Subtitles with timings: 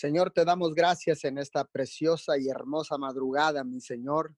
[0.00, 4.34] Señor, te damos gracias en esta preciosa y hermosa madrugada, mi Señor.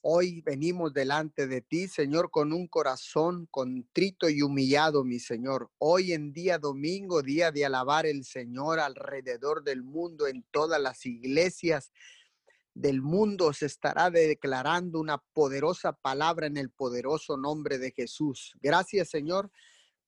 [0.00, 5.72] Hoy venimos delante de ti, Señor, con un corazón contrito y humillado, mi Señor.
[5.78, 11.04] Hoy en día domingo, día de alabar el Señor alrededor del mundo, en todas las
[11.04, 11.90] iglesias
[12.74, 18.54] del mundo se estará declarando una poderosa palabra en el poderoso nombre de Jesús.
[18.62, 19.50] Gracias, Señor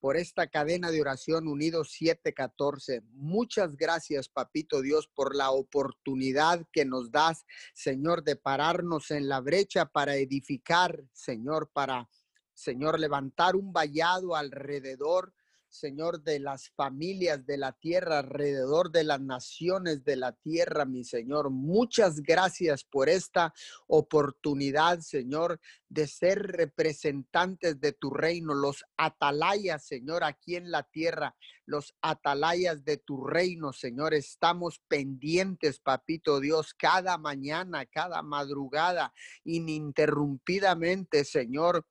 [0.01, 3.03] por esta cadena de oración Unidos 714.
[3.13, 9.41] Muchas gracias, Papito Dios, por la oportunidad que nos das, Señor, de pararnos en la
[9.41, 12.09] brecha para edificar, Señor, para,
[12.55, 15.35] Señor, levantar un vallado alrededor
[15.71, 21.05] Señor, de las familias de la tierra, alrededor de las naciones de la tierra, mi
[21.05, 21.51] Señor.
[21.51, 23.55] Muchas gracias por esta
[23.87, 31.37] oportunidad, Señor, de ser representantes de tu reino, los atalayas, Señor, aquí en la tierra,
[31.67, 34.13] los atalayas de tu reino, Señor.
[34.13, 41.87] Estamos pendientes, papito Dios, cada mañana, cada madrugada, ininterrumpidamente, Señor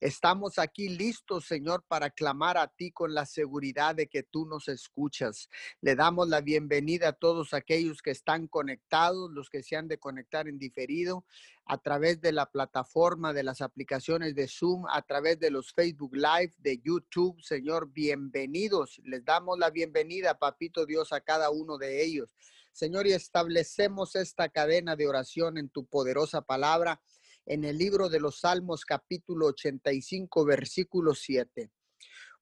[0.00, 4.66] Estamos aquí listos, Señor, para clamar a ti con la seguridad de que tú nos
[4.68, 5.50] escuchas.
[5.82, 9.98] Le damos la bienvenida a todos aquellos que están conectados, los que se han de
[9.98, 11.26] conectar en diferido,
[11.66, 16.14] a través de la plataforma de las aplicaciones de Zoom, a través de los Facebook
[16.14, 17.38] Live, de YouTube.
[17.42, 19.02] Señor, bienvenidos.
[19.04, 22.34] Les damos la bienvenida, Papito Dios, a cada uno de ellos.
[22.72, 27.02] Señor, y establecemos esta cadena de oración en tu poderosa palabra
[27.50, 31.68] en el libro de los Salmos capítulo 85 versículo 7.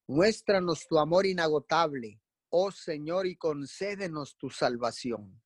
[0.06, 2.20] Muéstranos tu amor inagotable,
[2.50, 5.42] oh Señor, y concédenos tu salvación.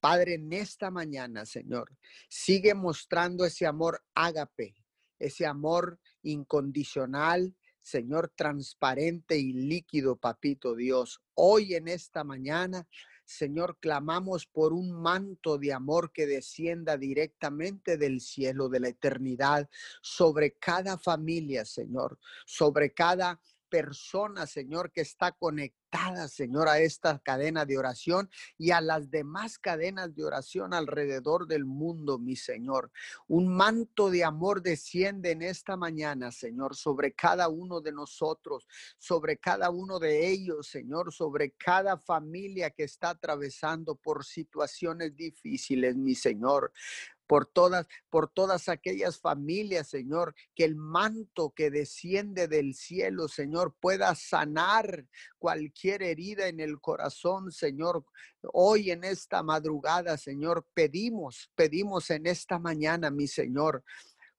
[0.00, 1.94] Padre, en esta mañana, Señor,
[2.30, 4.74] sigue mostrando ese amor ágape,
[5.18, 11.20] ese amor incondicional, Señor, transparente y líquido, papito Dios.
[11.34, 12.88] Hoy en esta mañana
[13.28, 19.68] Señor, clamamos por un manto de amor que descienda directamente del cielo, de la eternidad,
[20.00, 27.64] sobre cada familia, Señor, sobre cada persona, Señor, que está conectada, Señor, a esta cadena
[27.64, 32.90] de oración y a las demás cadenas de oración alrededor del mundo, mi Señor.
[33.26, 38.66] Un manto de amor desciende en esta mañana, Señor, sobre cada uno de nosotros,
[38.98, 45.96] sobre cada uno de ellos, Señor, sobre cada familia que está atravesando por situaciones difíciles,
[45.96, 46.72] mi Señor
[47.28, 53.76] por todas, por todas aquellas familias, Señor, que el manto que desciende del cielo, Señor,
[53.78, 55.06] pueda sanar
[55.38, 58.04] cualquier herida en el corazón, Señor.
[58.52, 63.84] Hoy en esta madrugada, Señor, pedimos, pedimos en esta mañana, mi Señor,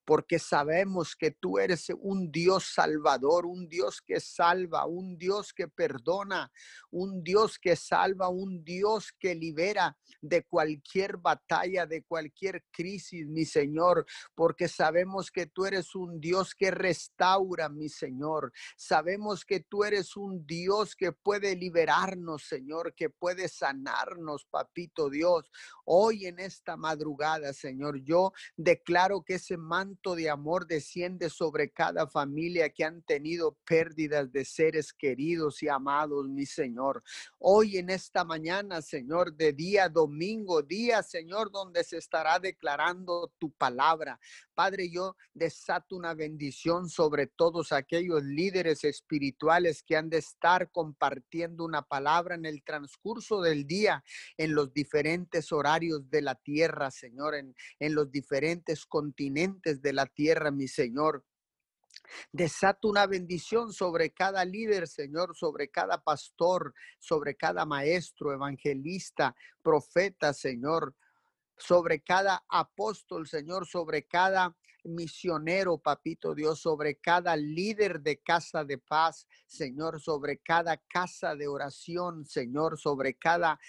[0.10, 5.68] porque sabemos que tú eres un Dios salvador, un Dios que salva, un Dios que
[5.68, 6.52] perdona,
[6.90, 13.46] un Dios que salva, un Dios que libera de cualquier batalla, de cualquier crisis, mi
[13.46, 18.52] Señor, porque sabemos que tú eres un Dios que restaura, mi Señor.
[18.78, 25.52] Sabemos que tú eres un Dios que puede liberarnos, Señor, que puede sanarnos, papito Dios.
[25.86, 32.08] Hoy en esta madrugada, Señor, yo declaro que ese manto de amor desciende sobre cada
[32.08, 37.04] familia que han tenido pérdidas de seres queridos y amados, mi Señor.
[37.38, 43.52] Hoy en esta mañana, Señor, de día domingo, día, Señor, donde se estará declarando tu
[43.52, 44.18] palabra.
[44.56, 51.66] Padre, yo desato una bendición sobre todos aquellos líderes espirituales que han de estar compartiendo
[51.66, 54.04] una palabra en el transcurso del día,
[54.38, 60.06] en los diferentes horarios de la tierra, Señor, en, en los diferentes continentes de la
[60.06, 61.26] tierra, mi Señor.
[62.32, 70.34] Desato una bendición sobre cada líder, Señor, sobre cada pastor, sobre cada maestro, evangelista, profeta,
[70.34, 70.96] Señor,
[71.58, 78.78] sobre cada apóstol, Señor, sobre cada misionero, papito Dios, sobre cada líder de casa de
[78.78, 83.60] paz, Señor, sobre cada casa de oración, Señor, sobre cada,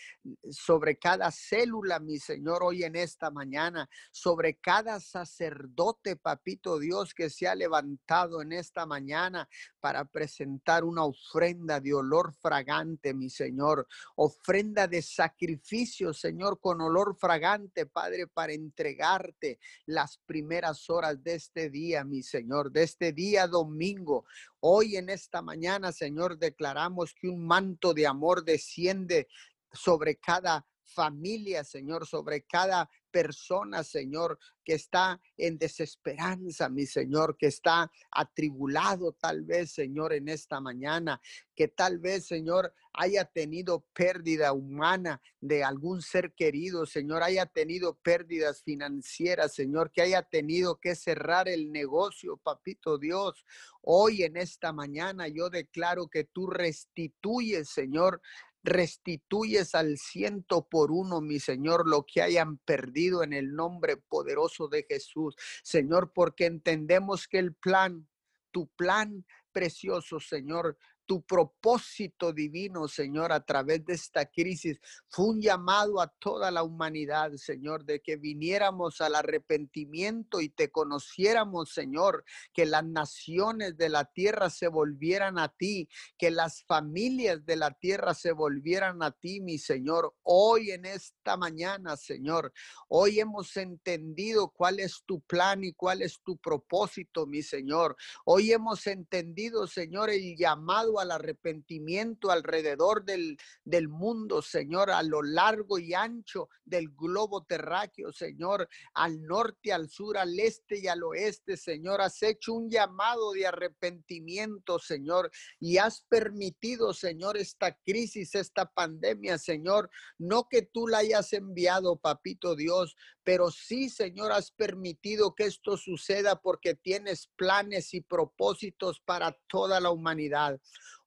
[0.50, 7.30] sobre cada célula, mi Señor, hoy en esta mañana, sobre cada sacerdote, papito Dios, que
[7.30, 9.48] se ha levantado en esta mañana
[9.80, 17.16] para presentar una ofrenda de olor fragante, mi Señor, ofrenda de sacrificio, Señor, con olor
[17.16, 23.46] fragante, Padre, para entregarte las primeras horas de este día, mi Señor, de este día
[23.46, 24.26] domingo.
[24.60, 29.26] Hoy en esta mañana, Señor, declaramos que un manto de amor desciende
[29.72, 37.46] sobre cada familia, Señor, sobre cada persona, Señor, que está en desesperanza, mi Señor, que
[37.46, 41.20] está atribulado tal vez, Señor, en esta mañana,
[41.54, 47.94] que tal vez, Señor, haya tenido pérdida humana de algún ser querido, Señor, haya tenido
[47.94, 53.44] pérdidas financieras, Señor, que haya tenido que cerrar el negocio, papito Dios.
[53.82, 58.20] Hoy en esta mañana yo declaro que tú restituyes, Señor,
[58.62, 64.68] restituyes al ciento por uno, mi Señor, lo que hayan perdido en el nombre poderoso
[64.68, 65.34] de Jesús.
[65.62, 68.08] Señor, porque entendemos que el plan,
[68.50, 70.78] tu plan precioso, Señor,
[71.10, 74.78] tu propósito divino, Señor, a través de esta crisis.
[75.08, 80.70] Fue un llamado a toda la humanidad, Señor, de que viniéramos al arrepentimiento y te
[80.70, 82.24] conociéramos, Señor,
[82.54, 87.72] que las naciones de la tierra se volvieran a ti, que las familias de la
[87.72, 90.14] tierra se volvieran a ti, mi Señor.
[90.22, 92.52] Hoy en esta mañana, Señor,
[92.86, 97.96] hoy hemos entendido cuál es tu plan y cuál es tu propósito, mi Señor.
[98.24, 105.22] Hoy hemos entendido, Señor, el llamado al arrepentimiento alrededor del, del mundo, Señor, a lo
[105.22, 111.02] largo y ancho del globo terráqueo, Señor, al norte, al sur, al este y al
[111.02, 112.00] oeste, Señor.
[112.00, 119.38] Has hecho un llamado de arrepentimiento, Señor, y has permitido, Señor, esta crisis, esta pandemia,
[119.38, 125.44] Señor, no que tú la hayas enviado, papito Dios, pero sí, Señor, has permitido que
[125.44, 130.60] esto suceda porque tienes planes y propósitos para toda la humanidad.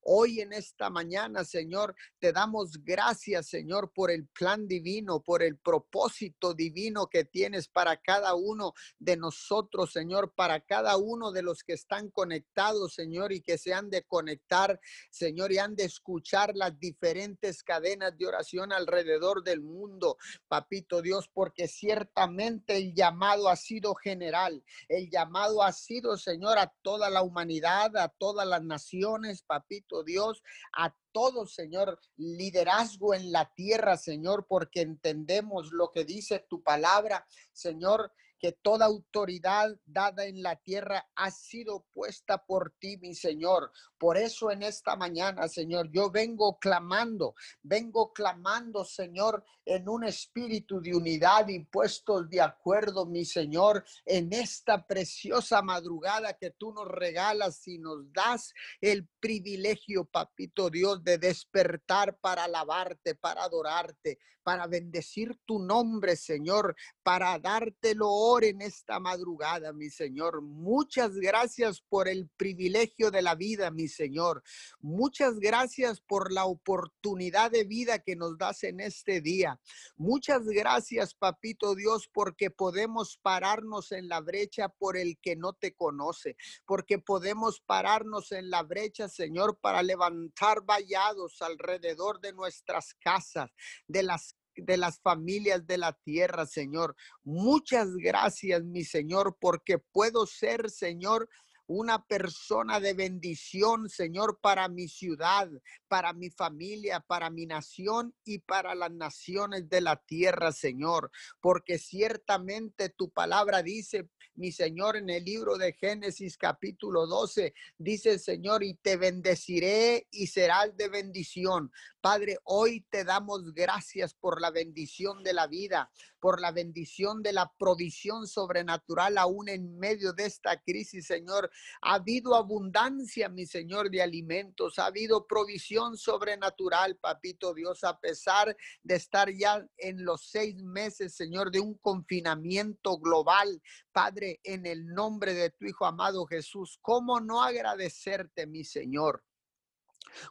[0.05, 5.57] Hoy en esta mañana, Señor, te damos gracias, Señor, por el plan divino, por el
[5.57, 11.63] propósito divino que tienes para cada uno de nosotros, Señor, para cada uno de los
[11.63, 14.79] que están conectados, Señor, y que se han de conectar,
[15.09, 20.17] Señor, y han de escuchar las diferentes cadenas de oración alrededor del mundo,
[20.49, 26.73] papito Dios, porque ciertamente el llamado ha sido general, el llamado ha sido, Señor, a
[26.81, 30.41] toda la humanidad, a todas las naciones, papito Dios,
[30.75, 37.27] a todo, Señor, liderazgo en la tierra, Señor, porque entendemos lo que dice tu palabra,
[37.51, 38.11] Señor,
[38.43, 43.71] que toda autoridad dada en la tierra ha sido puesta por ti, mi Señor.
[43.97, 50.81] Por eso en esta mañana, Señor, yo vengo clamando, vengo clamando, Señor, en un espíritu
[50.81, 56.89] de unidad y puestos de acuerdo, mi Señor, en esta preciosa madrugada que tú nos
[56.89, 64.67] regalas y nos das el privilegio, papito Dios, de despertar para alabarte, para adorarte, para
[64.67, 70.41] bendecir tu nombre, Señor, para darte honor en esta madrugada, mi Señor.
[70.41, 74.43] Muchas gracias por el privilegio de la vida, mi Señor.
[74.79, 79.59] Muchas gracias por la oportunidad de vida que nos das en este día.
[79.95, 85.73] Muchas gracias, papito Dios, porque podemos pararnos en la brecha por el que no te
[85.73, 86.35] conoce,
[86.65, 93.51] porque podemos pararnos en la brecha, Señor, para levantar vallados alrededor de nuestras casas,
[93.87, 96.95] de las de las familias de la tierra, Señor.
[97.23, 101.29] Muchas gracias, mi Señor, porque puedo ser, Señor,
[101.67, 105.49] una persona de bendición, Señor, para mi ciudad,
[105.87, 111.11] para mi familia, para mi nación y para las naciones de la tierra, Señor.
[111.39, 118.17] Porque ciertamente tu palabra dice, mi Señor, en el libro de Génesis capítulo 12, dice
[118.17, 121.71] Señor, y te bendeciré y serás de bendición.
[122.01, 127.31] Padre, hoy te damos gracias por la bendición de la vida, por la bendición de
[127.31, 131.49] la provisión sobrenatural aún en medio de esta crisis, Señor.
[131.81, 138.55] Ha habido abundancia, mi Señor, de alimentos, ha habido provisión sobrenatural, papito Dios, a pesar
[138.81, 143.61] de estar ya en los seis meses, Señor, de un confinamiento global.
[143.91, 149.23] Padre, en el nombre de tu Hijo amado Jesús, ¿cómo no agradecerte, mi Señor?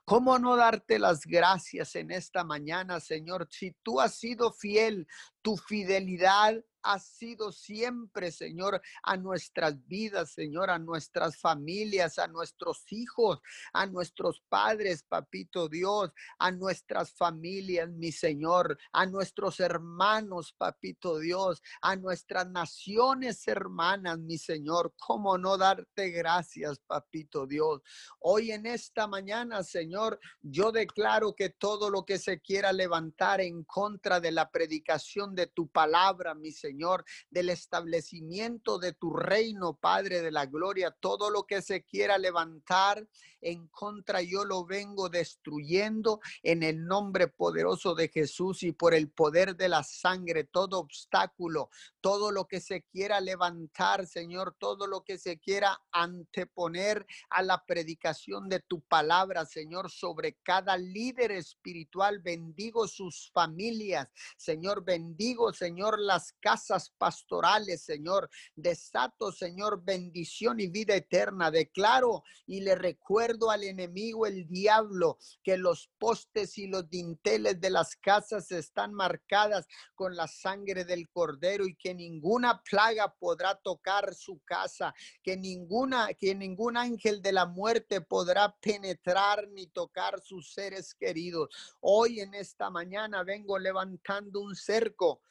[0.04, 3.48] ¿Cómo no darte las gracias en esta mañana, Señor?
[3.50, 5.06] Si tú has sido fiel,
[5.42, 12.84] tu fidelidad ha sido siempre, Señor, a nuestras vidas, Señor, a nuestras familias, a nuestros
[12.90, 13.40] hijos,
[13.72, 21.62] a nuestros padres, papito Dios, a nuestras familias, mi Señor, a nuestros hermanos, papito Dios,
[21.80, 24.94] a nuestras naciones hermanas, mi Señor.
[24.98, 27.80] ¿Cómo no darte gracias, papito Dios?
[28.18, 33.64] Hoy en esta mañana, Señor, yo declaro que todo lo que se quiera levantar en
[33.64, 39.74] contra de la predicación de tu palabra, mi Señor, Señor, del establecimiento de tu reino,
[39.74, 40.90] Padre de la gloria.
[40.90, 43.06] Todo lo que se quiera levantar
[43.42, 49.10] en contra, yo lo vengo destruyendo en el nombre poderoso de Jesús y por el
[49.10, 51.68] poder de la sangre, todo obstáculo,
[52.00, 57.64] todo lo que se quiera levantar, Señor, todo lo que se quiera anteponer a la
[57.66, 62.20] predicación de tu palabra, Señor, sobre cada líder espiritual.
[62.20, 66.61] Bendigo sus familias, Señor, bendigo, Señor, las casas
[66.98, 68.30] pastorales, Señor.
[68.54, 71.50] Desato, Señor, bendición y vida eterna.
[71.50, 77.70] Declaro y le recuerdo al enemigo, el diablo, que los postes y los dinteles de
[77.70, 84.14] las casas están marcadas con la sangre del cordero y que ninguna plaga podrá tocar
[84.14, 90.52] su casa, que ninguna, que ningún ángel de la muerte podrá penetrar ni tocar sus
[90.52, 91.48] seres queridos.
[91.80, 95.22] Hoy en esta mañana vengo levantando un cerco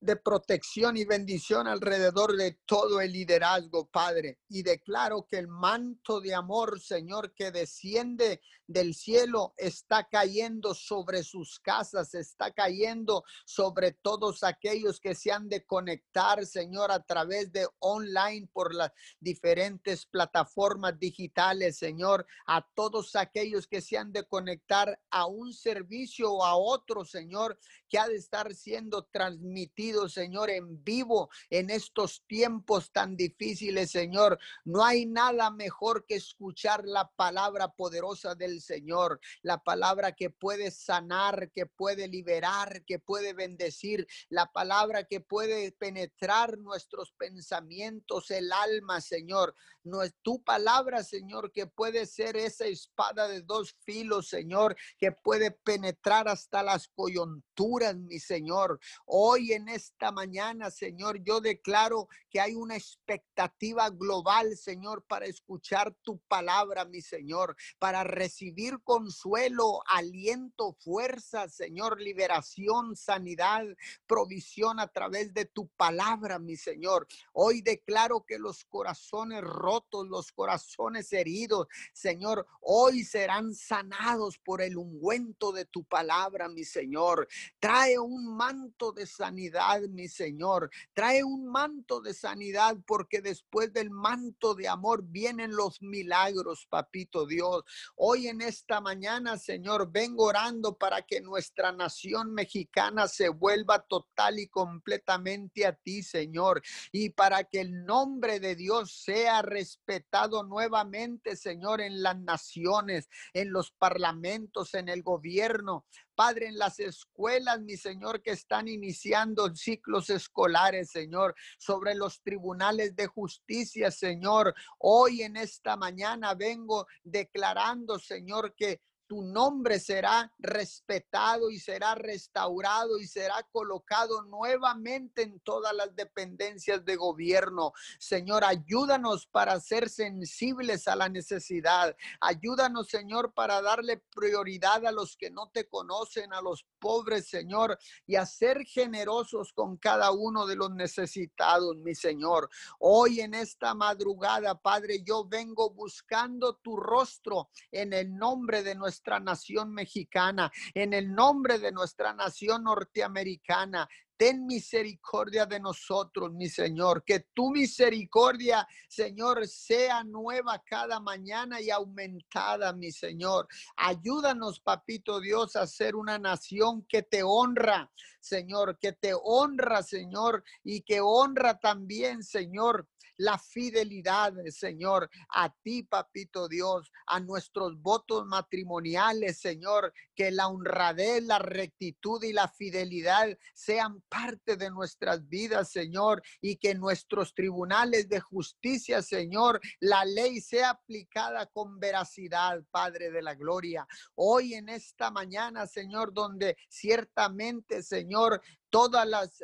[0.00, 4.38] de protección y bendición alrededor de todo el liderazgo, Padre.
[4.48, 8.40] Y declaro que el manto de amor, Señor, que desciende
[8.70, 15.48] del cielo está cayendo sobre sus casas, está cayendo sobre todos aquellos que se han
[15.48, 23.16] de conectar, Señor, a través de online por las diferentes plataformas digitales, Señor, a todos
[23.16, 27.58] aquellos que se han de conectar a un servicio o a otro, Señor,
[27.88, 34.38] que ha de estar siendo transmitido, Señor, en vivo en estos tiempos tan difíciles, Señor.
[34.64, 40.70] No hay nada mejor que escuchar la palabra poderosa del Señor, la palabra que puede
[40.70, 48.52] sanar, que puede liberar, que puede bendecir, la palabra que puede penetrar nuestros pensamientos, el
[48.52, 49.54] alma, Señor.
[49.82, 55.12] No es tu palabra, Señor, que puede ser esa espada de dos filos, Señor, que
[55.12, 58.78] puede penetrar hasta las coyunturas, mi Señor.
[59.06, 65.94] Hoy en esta mañana, Señor, yo declaro que hay una expectativa global, Señor, para escuchar
[66.02, 68.49] tu palabra, mi Señor, para recibir
[68.84, 73.64] consuelo, aliento, fuerza, Señor, liberación, sanidad,
[74.06, 77.06] provisión a través de tu palabra, mi Señor.
[77.32, 84.76] Hoy declaro que los corazones rotos, los corazones heridos, Señor, hoy serán sanados por el
[84.76, 87.28] ungüento de tu palabra, mi Señor.
[87.58, 90.70] Trae un manto de sanidad, mi Señor.
[90.92, 97.26] Trae un manto de sanidad porque después del manto de amor vienen los milagros, papito
[97.26, 97.64] Dios.
[97.96, 104.38] Hoy en esta mañana, Señor, vengo orando para que nuestra nación mexicana se vuelva total
[104.38, 111.36] y completamente a ti, Señor, y para que el nombre de Dios sea respetado nuevamente,
[111.36, 115.86] Señor, en las naciones, en los parlamentos, en el gobierno.
[116.20, 122.94] Padre, en las escuelas, mi Señor, que están iniciando ciclos escolares, Señor, sobre los tribunales
[122.94, 124.54] de justicia, Señor.
[124.80, 132.96] Hoy en esta mañana vengo declarando, Señor, que tu nombre será respetado y será restaurado
[133.00, 137.72] y será colocado nuevamente en todas las dependencias de gobierno.
[137.98, 141.96] Señor, ayúdanos para ser sensibles a la necesidad.
[142.20, 147.80] Ayúdanos, Señor, para darle prioridad a los que no te conocen, a los pobres, Señor,
[148.06, 152.48] y a ser generosos con cada uno de los necesitados, mi Señor.
[152.78, 158.99] Hoy en esta madrugada, Padre, yo vengo buscando tu rostro en el nombre de nuestro
[159.00, 163.88] nuestra nación mexicana, en el nombre de nuestra nación norteamericana.
[164.14, 167.02] Ten misericordia de nosotros, mi Señor.
[167.02, 173.48] Que tu misericordia, Señor, sea nueva cada mañana y aumentada, mi Señor.
[173.78, 177.90] Ayúdanos, papito Dios, a ser una nación que te honra,
[178.20, 182.86] Señor, que te honra, Señor, y que honra también, Señor,
[183.20, 191.22] la fidelidad, Señor, a ti, papito Dios, a nuestros votos matrimoniales, Señor, que la honradez,
[191.24, 198.08] la rectitud y la fidelidad sean parte de nuestras vidas, Señor, y que nuestros tribunales
[198.08, 203.86] de justicia, Señor, la ley sea aplicada con veracidad, Padre de la Gloria.
[204.14, 209.42] Hoy en esta mañana, Señor, donde ciertamente, Señor, todas las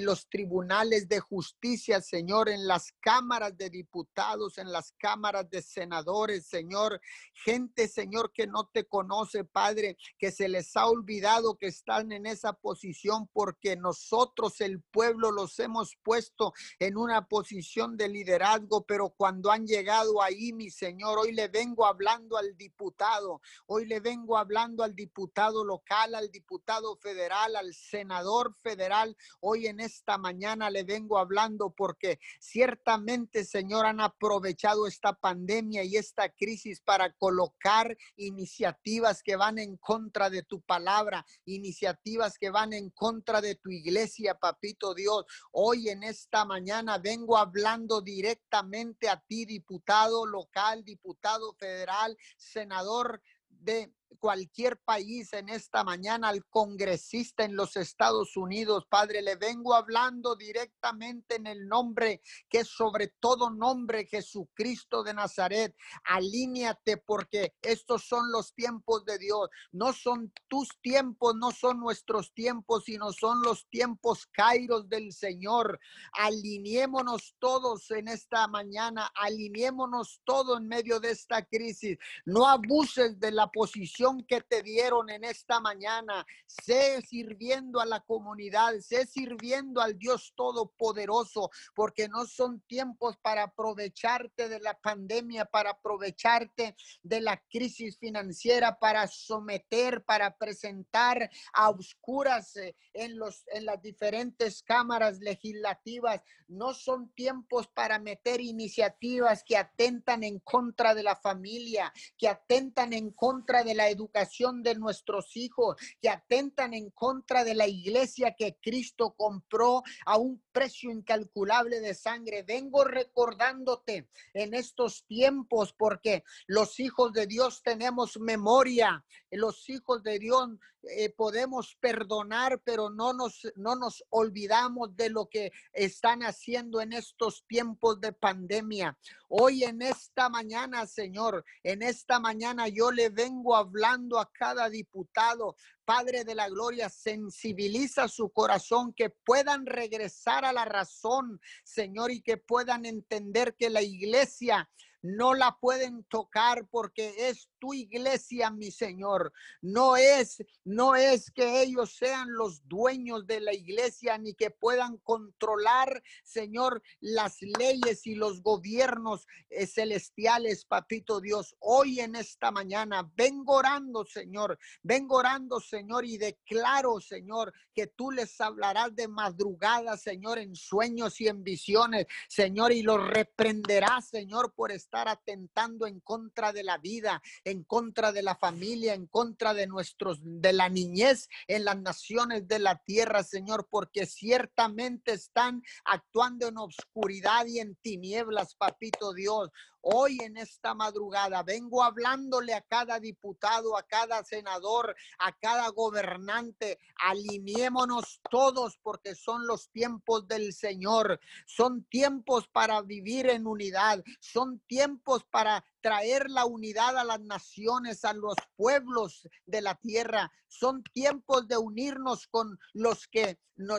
[0.00, 6.46] los tribunales de justicia, Señor, en las cámaras de diputados, en las cámaras de senadores,
[6.46, 7.00] Señor,
[7.32, 12.26] gente, Señor, que no te conoce, Padre, que se les ha olvidado que están en
[12.26, 19.10] esa posición porque nosotros, el pueblo, los hemos puesto en una posición de liderazgo, pero
[19.10, 24.36] cuando han llegado ahí, mi Señor, hoy le vengo hablando al diputado, hoy le vengo
[24.36, 29.16] hablando al diputado local, al diputado federal, al senador federal.
[29.40, 35.96] Hoy en esta mañana le vengo hablando porque ciertamente, Señor, han aprovechado esta pandemia y
[35.96, 42.72] esta crisis para colocar iniciativas que van en contra de tu palabra, iniciativas que van
[42.72, 45.24] en contra de tu iglesia, papito Dios.
[45.52, 53.92] Hoy en esta mañana vengo hablando directamente a ti, diputado local, diputado federal, senador de
[54.18, 58.86] cualquier país en esta mañana, al congresista en los Estados Unidos.
[58.88, 65.76] Padre, le vengo hablando directamente en el nombre que sobre todo nombre Jesucristo de Nazaret.
[66.04, 69.48] Alíñate porque estos son los tiempos de Dios.
[69.72, 75.78] No son tus tiempos, no son nuestros tiempos, sino son los tiempos kairos del Señor.
[76.12, 81.98] Alineémonos todos en esta mañana, alineémonos todos en medio de esta crisis.
[82.24, 83.95] No abuses de la posición
[84.28, 86.26] que te dieron en esta mañana.
[86.46, 93.44] Sé sirviendo a la comunidad, sé sirviendo al Dios Todopoderoso, porque no son tiempos para
[93.44, 101.70] aprovecharte de la pandemia, para aprovecharte de la crisis financiera, para someter, para presentar a
[101.70, 106.20] oscuras eh, en, los, en las diferentes cámaras legislativas.
[106.48, 112.92] No son tiempos para meter iniciativas que atentan en contra de la familia, que atentan
[112.92, 118.34] en contra de la educación de nuestros hijos, que atentan en contra de la iglesia
[118.36, 122.42] que Cristo compró a un precio incalculable de sangre.
[122.42, 130.18] Vengo recordándote en estos tiempos porque los hijos de Dios tenemos memoria, los hijos de
[130.18, 130.48] Dios
[130.90, 136.92] eh, podemos perdonar, pero no nos, no nos olvidamos de lo que están haciendo en
[136.92, 138.96] estos tiempos de pandemia.
[139.28, 145.56] Hoy en esta mañana, Señor, en esta mañana yo le vengo hablando a cada diputado,
[145.84, 152.22] Padre de la Gloria, sensibiliza su corazón, que puedan regresar a la razón, Señor, y
[152.22, 154.68] que puedan entender que la iglesia
[155.06, 159.32] no la pueden tocar porque es tu iglesia, mi Señor.
[159.62, 164.98] No es, no es que ellos sean los dueños de la iglesia ni que puedan
[164.98, 171.54] controlar, Señor, las leyes y los gobiernos eh, celestiales, papito Dios.
[171.60, 178.10] Hoy en esta mañana vengo orando, Señor, vengo orando, Señor, y declaro, Señor, que tú
[178.10, 184.52] les hablarás de madrugada, Señor, en sueños y en visiones, Señor, y los reprenderás, Señor,
[184.54, 189.54] por estar atentando en contra de la vida, en contra de la familia, en contra
[189.54, 195.62] de nuestros, de la niñez en las naciones de la tierra, Señor, porque ciertamente están
[195.84, 199.50] actuando en obscuridad y en tinieblas, papito Dios.
[199.88, 206.80] Hoy en esta madrugada vengo hablándole a cada diputado, a cada senador, a cada gobernante.
[207.04, 211.20] Alineémonos todos porque son los tiempos del Señor.
[211.46, 214.02] Son tiempos para vivir en unidad.
[214.18, 220.32] Son tiempos para traer la unidad a las naciones, a los pueblos de la tierra.
[220.48, 223.38] Son tiempos de unirnos con los que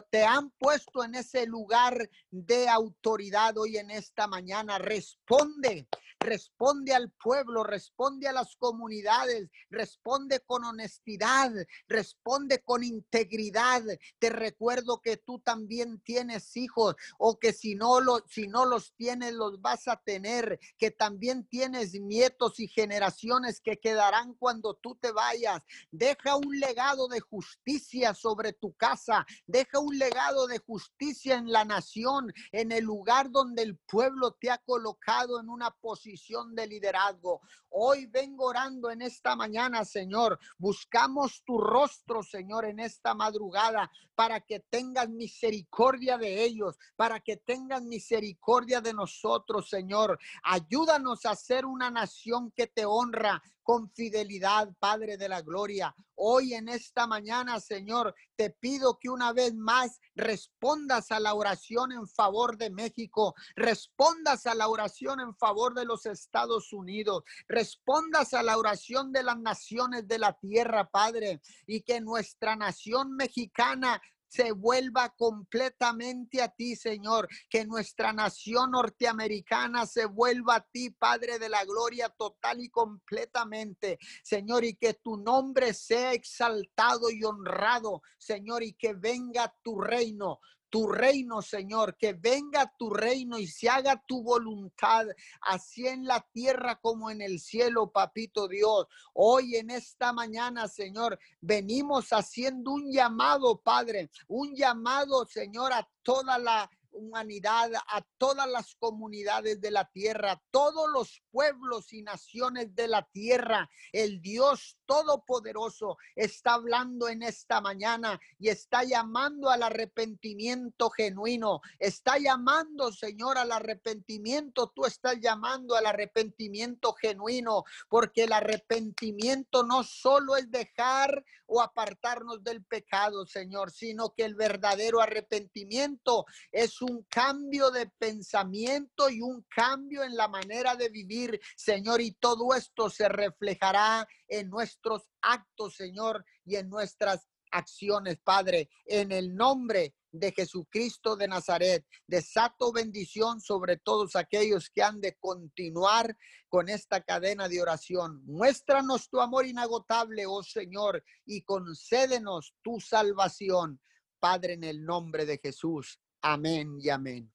[0.10, 4.78] te han puesto en ese lugar de autoridad hoy en esta mañana.
[4.78, 5.90] Responde,
[6.20, 11.52] responde al pueblo, responde a las comunidades, responde con honestidad,
[11.88, 13.84] responde con integridad.
[14.20, 18.94] Te recuerdo que tú también tienes hijos o que si no, lo, si no los
[18.96, 24.96] tienes, los vas a tener, que también tienes nietos y generaciones que quedarán cuando tú
[24.96, 25.62] te vayas.
[25.92, 31.66] Deja un legado de justicia sobre tu casa, deja un legado de justicia en la
[31.66, 36.07] nación, en el lugar donde el pueblo te ha colocado en una posición
[36.56, 37.42] de liderazgo.
[37.70, 40.40] Hoy vengo orando en esta mañana, Señor.
[40.58, 47.38] Buscamos tu rostro, Señor, en esta madrugada para que tengas misericordia de ellos, para que
[47.38, 50.18] tengas misericordia de nosotros, Señor.
[50.44, 55.94] Ayúdanos a ser una nación que te honra con fidelidad, Padre de la Gloria.
[56.16, 61.92] Hoy en esta mañana, Señor, te pido que una vez más respondas a la oración
[61.92, 68.34] en favor de México, respondas a la oración en favor de los Estados Unidos, respondas
[68.34, 74.02] a la oración de las naciones de la tierra, Padre, y que nuestra nación mexicana
[74.28, 77.28] se vuelva completamente a ti, Señor.
[77.50, 84.00] Que nuestra nación norteamericana se vuelva a ti, Padre de la gloria, total y completamente,
[84.24, 90.40] Señor, y que tu nombre sea exaltado y honrado, Señor, y que venga tu reino
[90.78, 95.08] tu reino, Señor, que venga tu reino y se haga tu voluntad,
[95.42, 98.86] así en la tierra como en el cielo, papito Dios.
[99.16, 106.38] Hoy en esta mañana, Señor, venimos haciendo un llamado, Padre, un llamado, Señor, a toda
[106.38, 112.88] la humanidad, a todas las comunidades de la tierra, todos los pueblos y naciones de
[112.88, 113.68] la tierra.
[113.92, 121.62] El Dios Todopoderoso está hablando en esta mañana y está llamando al arrepentimiento genuino.
[121.78, 124.72] Está llamando, Señor, al arrepentimiento.
[124.76, 132.44] Tú estás llamando al arrepentimiento genuino, porque el arrepentimiento no solo es dejar o apartarnos
[132.44, 139.46] del pecado, Señor, sino que el verdadero arrepentimiento es un cambio de pensamiento y un
[139.50, 145.76] cambio en la manera de vivir, Señor, y todo esto se reflejará en nuestros actos,
[145.76, 151.86] Señor, y en nuestras acciones, Padre, en el nombre de Jesucristo de Nazaret.
[152.08, 156.16] Desato bendición sobre todos aquellos que han de continuar
[156.50, 158.22] con esta cadena de oración.
[158.26, 163.80] Muéstranos tu amor inagotable, oh Señor, y concédenos tu salvación,
[164.20, 166.00] Padre, en el nombre de Jesús.
[166.22, 167.32] Amén y amén.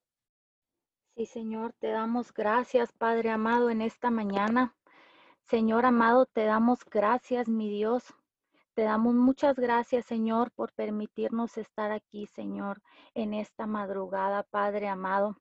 [1.15, 4.75] Sí, Señor, te damos gracias, Padre amado, en esta mañana.
[5.49, 8.15] Señor amado, te damos gracias, mi Dios.
[8.75, 12.81] Te damos muchas gracias, Señor, por permitirnos estar aquí, Señor,
[13.13, 15.37] en esta madrugada, Padre amado.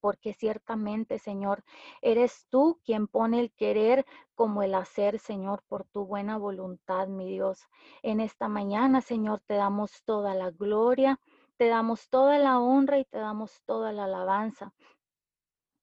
[0.00, 1.64] Porque ciertamente, Señor,
[2.00, 7.26] eres tú quien pone el querer como el hacer, Señor, por tu buena voluntad, mi
[7.26, 7.66] Dios.
[8.02, 11.18] En esta mañana, Señor, te damos toda la gloria,
[11.56, 14.72] te damos toda la honra y te damos toda la alabanza.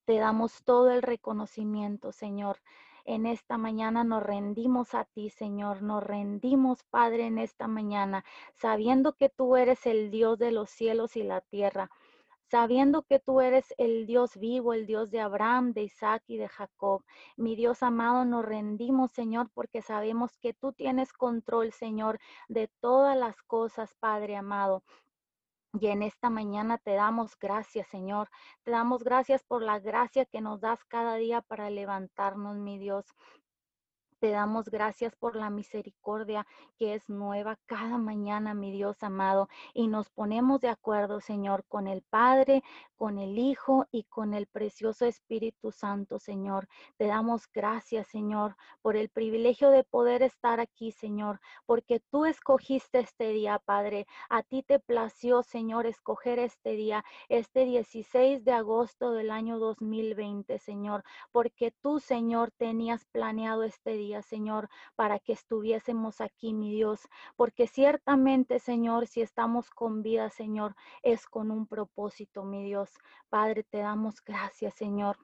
[0.05, 2.61] Te damos todo el reconocimiento, Señor.
[3.05, 5.81] En esta mañana nos rendimos a ti, Señor.
[5.81, 11.15] Nos rendimos, Padre, en esta mañana, sabiendo que tú eres el Dios de los cielos
[11.15, 11.89] y la tierra
[12.49, 16.47] sabiendo que tú eres el Dios vivo, el Dios de Abraham, de Isaac y de
[16.47, 17.03] Jacob.
[17.37, 23.17] Mi Dios amado, nos rendimos, Señor, porque sabemos que tú tienes control, Señor, de todas
[23.17, 24.83] las cosas, Padre amado.
[25.79, 28.29] Y en esta mañana te damos gracias, Señor.
[28.63, 33.05] Te damos gracias por la gracia que nos das cada día para levantarnos, mi Dios.
[34.25, 36.47] Te damos gracias por la misericordia
[36.79, 39.49] que es nueva cada mañana, mi Dios amado.
[39.71, 42.63] Y nos ponemos de acuerdo, Señor, con el Padre,
[42.95, 46.67] con el Hijo y con el precioso Espíritu Santo, Señor.
[46.97, 52.97] Te damos gracias, Señor, por el privilegio de poder estar aquí, Señor, porque tú escogiste
[52.97, 54.07] este día, Padre.
[54.29, 60.57] A ti te plació, Señor, escoger este día, este 16 de agosto del año 2020,
[60.57, 67.01] Señor, porque tú, Señor, tenías planeado este día Señor, para que estuviésemos aquí, mi Dios,
[67.35, 72.91] porque ciertamente, Señor, si estamos con vida, Señor, es con un propósito, mi Dios.
[73.29, 75.17] Padre, te damos gracias, Señor.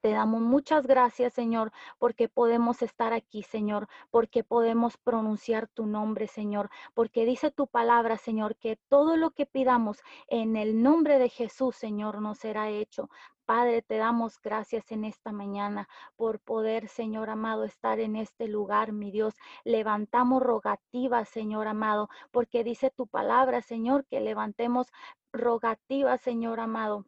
[0.00, 6.28] Te damos muchas gracias, Señor, porque podemos estar aquí, Señor, porque podemos pronunciar tu nombre,
[6.28, 11.28] Señor, porque dice tu palabra, Señor, que todo lo que pidamos en el nombre de
[11.28, 13.10] Jesús, Señor, nos será hecho.
[13.48, 18.92] Padre, te damos gracias en esta mañana por poder, Señor amado, estar en este lugar,
[18.92, 19.36] mi Dios.
[19.64, 24.92] Levantamos rogativas, Señor amado, porque dice tu palabra, Señor, que levantemos
[25.32, 27.06] rogativas, Señor amado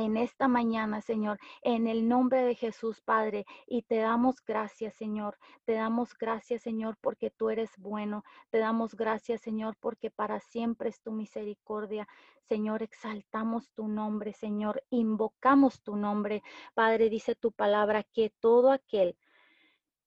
[0.00, 5.38] en esta mañana, Señor, en el nombre de Jesús, Padre, y te damos gracias, Señor.
[5.64, 8.24] Te damos gracias, Señor, porque tú eres bueno.
[8.50, 12.08] Te damos gracias, Señor, porque para siempre es tu misericordia.
[12.48, 16.42] Señor, exaltamos tu nombre, Señor, invocamos tu nombre.
[16.74, 19.16] Padre, dice tu palabra que todo aquel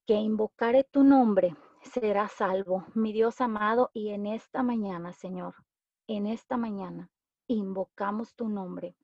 [0.06, 2.86] que invocare tu nombre será salvo.
[2.95, 5.56] Mi Dios amado, y en esta mañana, Señor,
[6.08, 7.10] en esta mañana,
[7.47, 8.95] invocamos tu nombre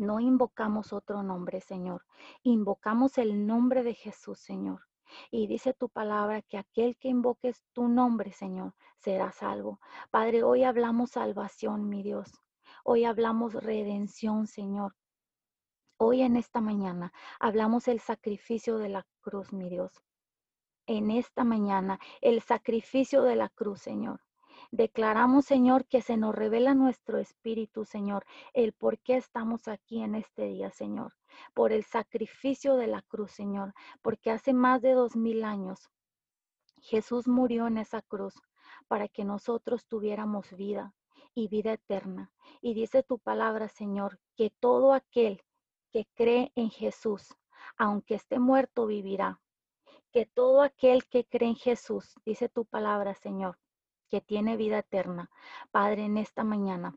[0.00, 2.06] no invocamos otro nombre, Señor.
[2.42, 4.80] Invocamos el nombre de Jesús, Señor.
[5.30, 9.78] Y dice tu palabra que aquel que invoques tu nombre, Señor, será salvo.
[10.10, 12.32] Padre, hoy hablamos salvación, mi Dios.
[12.82, 14.96] Hoy hablamos redención, Señor.
[15.98, 19.92] Hoy en esta mañana hablamos el sacrificio de la cruz, mi Dios.
[20.86, 24.22] En esta mañana, el sacrificio de la cruz, Señor.
[24.72, 30.14] Declaramos, Señor, que se nos revela nuestro espíritu, Señor, el por qué estamos aquí en
[30.14, 31.14] este día, Señor,
[31.54, 35.90] por el sacrificio de la cruz, Señor, porque hace más de dos mil años
[36.80, 38.34] Jesús murió en esa cruz
[38.88, 40.94] para que nosotros tuviéramos vida
[41.34, 42.30] y vida eterna.
[42.60, 45.42] Y dice tu palabra, Señor, que todo aquel
[45.92, 47.34] que cree en Jesús,
[47.76, 49.40] aunque esté muerto, vivirá.
[50.12, 53.58] Que todo aquel que cree en Jesús, dice tu palabra, Señor,
[54.10, 55.30] que tiene vida eterna.
[55.70, 56.94] Padre, en esta mañana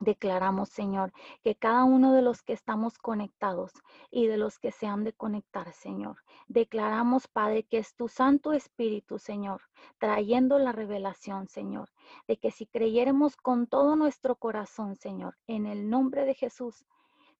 [0.00, 3.72] Declaramos, Señor, que cada uno de los que estamos conectados
[4.12, 8.52] y de los que se han de conectar, Señor, declaramos, Padre, que es tu Santo
[8.52, 9.62] Espíritu, Señor,
[9.98, 11.90] trayendo la revelación, Señor,
[12.28, 16.84] de que si creyéramos con todo nuestro corazón, Señor, en el nombre de Jesús,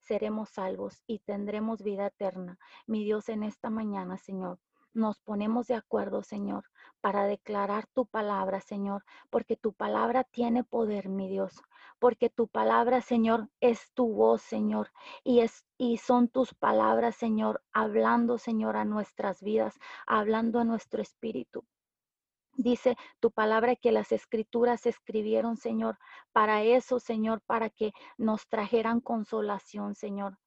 [0.01, 2.59] seremos salvos y tendremos vida eterna.
[2.89, 4.59] Mi Dios, en esta mañana, Señor,
[4.99, 6.65] nos ponemos de acuerdo, Señor,
[7.01, 11.63] para declarar tu palabra, Señor, porque tu palabra tiene poder, mi Dios
[11.99, 14.91] porque tu palabra, Señor, es tu voz, Señor,
[15.25, 21.03] y es y son tus palabras, Señor, hablando, Señor, a nuestras vidas, hablando a nuestro
[21.03, 21.65] espíritu.
[22.55, 25.99] Dice tu palabra que las escrituras se escribieron, Señor,
[26.33, 30.39] para eso, Señor, para que nos trajeran consolación, Señor.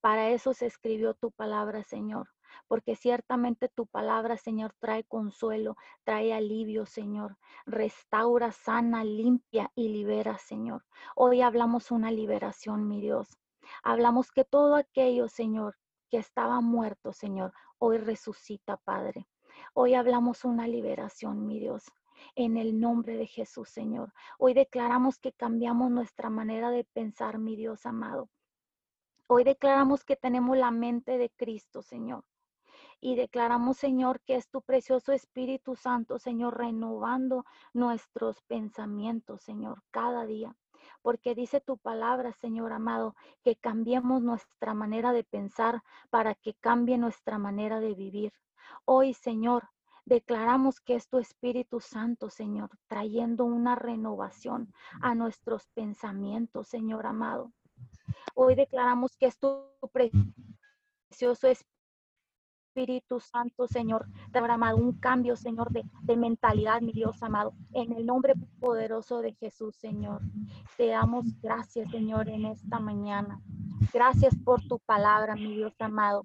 [0.00, 2.28] Para eso se escribió tu palabra, Señor
[2.66, 7.38] porque ciertamente tu palabra, Señor, trae consuelo, trae alivio, Señor.
[7.66, 10.84] Restaura, sana, limpia y libera, Señor.
[11.14, 13.38] Hoy hablamos una liberación, mi Dios.
[13.82, 15.76] Hablamos que todo aquello, Señor,
[16.10, 19.26] que estaba muerto, Señor, hoy resucita, Padre.
[19.74, 21.84] Hoy hablamos una liberación, mi Dios
[22.34, 24.12] en el nombre de Jesús, Señor.
[24.38, 28.28] Hoy declaramos que cambiamos nuestra manera de pensar, mi Dios amado.
[29.28, 32.24] Hoy declaramos que tenemos la mente de Cristo, Señor
[33.00, 40.26] y declaramos, Señor, que es tu precioso Espíritu Santo, Señor, renovando nuestros pensamientos, Señor, cada
[40.26, 40.56] día.
[41.02, 46.98] Porque dice tu palabra, Señor amado, que cambiemos nuestra manera de pensar para que cambie
[46.98, 48.32] nuestra manera de vivir.
[48.84, 49.68] Hoy, Señor,
[50.04, 57.52] declaramos que es tu Espíritu Santo, Señor, trayendo una renovación a nuestros pensamientos, Señor amado.
[58.34, 61.77] Hoy declaramos que es tu precioso Espíritu
[62.78, 68.06] Espíritu Santo, Señor, amado, un cambio, Señor, de, de, mentalidad, mi Dios amado, en el
[68.06, 70.20] nombre poderoso de Jesús, Señor.
[70.76, 73.40] Te damos gracias, Señor, en esta mañana.
[73.92, 76.24] Gracias por tu palabra, mi Dios amado.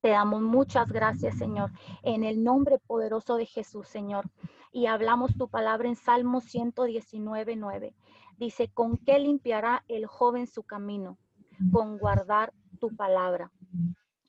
[0.00, 1.72] Te damos muchas gracias, Señor,
[2.04, 4.30] en el nombre poderoso de Jesús, Señor.
[4.70, 7.94] Y hablamos tu palabra en Salmo 119, 9.
[8.36, 11.18] Dice, ¿con qué limpiará el joven su camino?
[11.72, 13.50] Con guardar tu palabra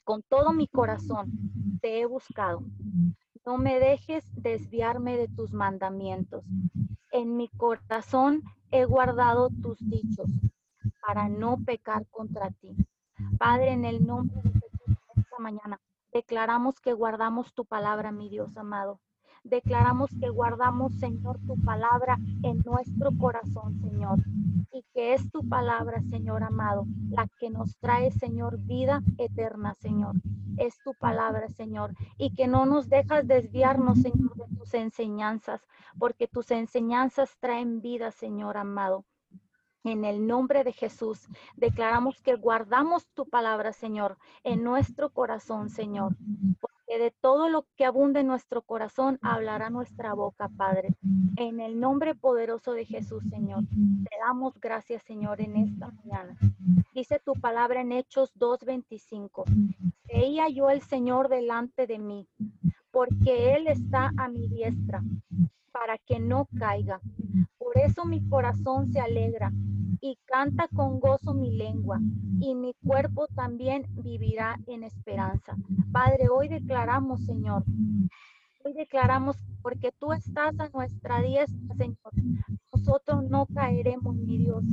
[0.09, 1.29] con todo mi corazón
[1.81, 2.63] te he buscado.
[3.45, 6.43] No me dejes desviarme de tus mandamientos.
[7.11, 8.41] En mi corazón
[8.71, 10.31] he guardado tus dichos
[11.05, 12.75] para no pecar contra ti.
[13.37, 15.79] Padre, en el nombre de Jesús, esta mañana
[16.11, 18.99] declaramos que guardamos tu palabra, mi Dios amado.
[19.43, 24.19] Declaramos que guardamos, Señor, tu palabra en nuestro corazón, Señor.
[24.71, 30.15] Y que es tu palabra, Señor amado, la que nos trae, Señor, vida eterna, Señor.
[30.57, 31.93] Es tu palabra, Señor.
[32.17, 35.61] Y que no nos dejas desviarnos, Señor, de tus enseñanzas,
[35.97, 39.05] porque tus enseñanzas traen vida, Señor amado.
[39.85, 46.17] En el nombre de Jesús, declaramos que guardamos tu palabra, Señor, en nuestro corazón, Señor
[46.89, 50.95] que de todo lo que abunde en nuestro corazón hablará nuestra boca, Padre.
[51.37, 56.35] En el nombre poderoso de Jesús, Señor, te damos gracias, Señor, en esta mañana.
[56.95, 59.43] Dice tu palabra en Hechos 2.25.
[60.11, 62.27] Veía yo el Señor delante de mí,
[62.89, 65.03] porque Él está a mi diestra,
[65.71, 66.99] para que no caiga.
[67.71, 69.51] Por eso mi corazón se alegra
[70.01, 71.99] y canta con gozo mi lengua,
[72.39, 75.55] y mi cuerpo también vivirá en esperanza.
[75.91, 77.63] Padre, hoy declaramos, Señor,
[78.65, 82.11] hoy declaramos, porque tú estás a nuestra diestra, Señor,
[82.73, 84.63] nosotros no caeremos, mi Dios.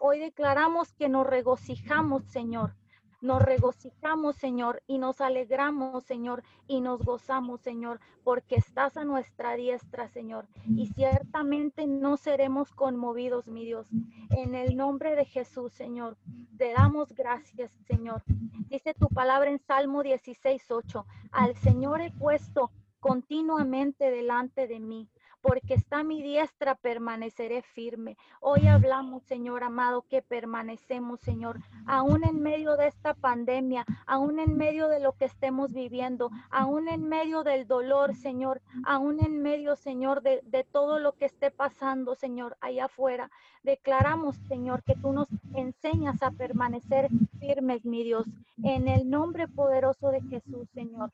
[0.00, 2.74] Hoy declaramos que nos regocijamos, Señor,
[3.20, 9.54] nos regocijamos, Señor, y nos alegramos, Señor, y nos gozamos, Señor, porque estás a nuestra
[9.54, 10.46] diestra, Señor.
[10.76, 13.86] Y ciertamente no seremos conmovidos, mi Dios.
[14.30, 16.16] En el nombre de Jesús, Señor,
[16.56, 18.22] te damos gracias, Señor.
[18.68, 21.06] Dice tu palabra en Salmo 16, 8.
[21.32, 25.08] Al Señor he puesto continuamente delante de mí
[25.40, 28.16] porque está mi diestra, permaneceré firme.
[28.40, 34.56] Hoy hablamos, Señor amado, que permanecemos, Señor, aún en medio de esta pandemia, aún en
[34.56, 39.76] medio de lo que estemos viviendo, aún en medio del dolor, Señor, aún en medio,
[39.76, 43.30] Señor, de, de todo lo que esté pasando, Señor, allá afuera.
[43.62, 48.26] Declaramos, Señor, que tú nos enseñas a permanecer firmes, mi Dios,
[48.62, 51.10] en el nombre poderoso de Jesús, Señor.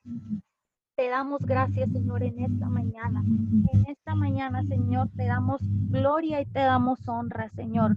[0.97, 3.23] Te damos gracias, Señor, en esta mañana.
[3.71, 7.97] En esta mañana, Señor, te damos gloria y te damos honra, Señor.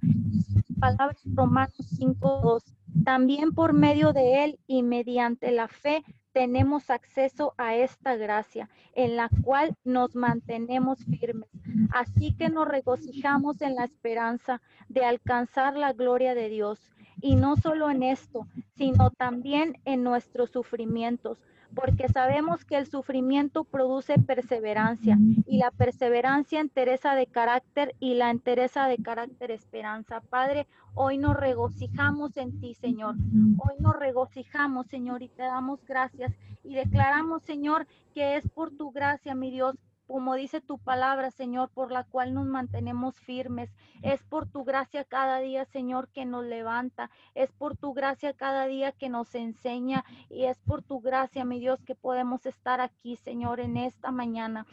[0.81, 2.61] Palabras Romanos 5.2.
[3.05, 9.15] También por medio de Él y mediante la fe tenemos acceso a esta gracia en
[9.15, 11.49] la cual nos mantenemos firmes.
[11.91, 16.81] Así que nos regocijamos en la esperanza de alcanzar la gloria de Dios.
[17.21, 21.39] Y no solo en esto, sino también en nuestros sufrimientos
[21.75, 28.29] porque sabemos que el sufrimiento produce perseverancia y la perseverancia entereza de carácter y la
[28.29, 30.21] entereza de carácter esperanza.
[30.21, 33.15] Padre, hoy nos regocijamos en ti, Señor.
[33.57, 38.91] Hoy nos regocijamos, Señor, y te damos gracias y declaramos, Señor, que es por tu
[38.91, 39.75] gracia, mi Dios,
[40.09, 43.69] como dice tu palabra, Señor, por la cual nos mantenemos firmes.
[44.01, 47.11] Es por tu gracia cada día, Señor, que nos levanta.
[47.35, 50.03] Es por tu gracia cada día que nos enseña.
[50.27, 54.65] Y es por tu gracia, mi Dios, que podemos estar aquí, Señor, en esta mañana.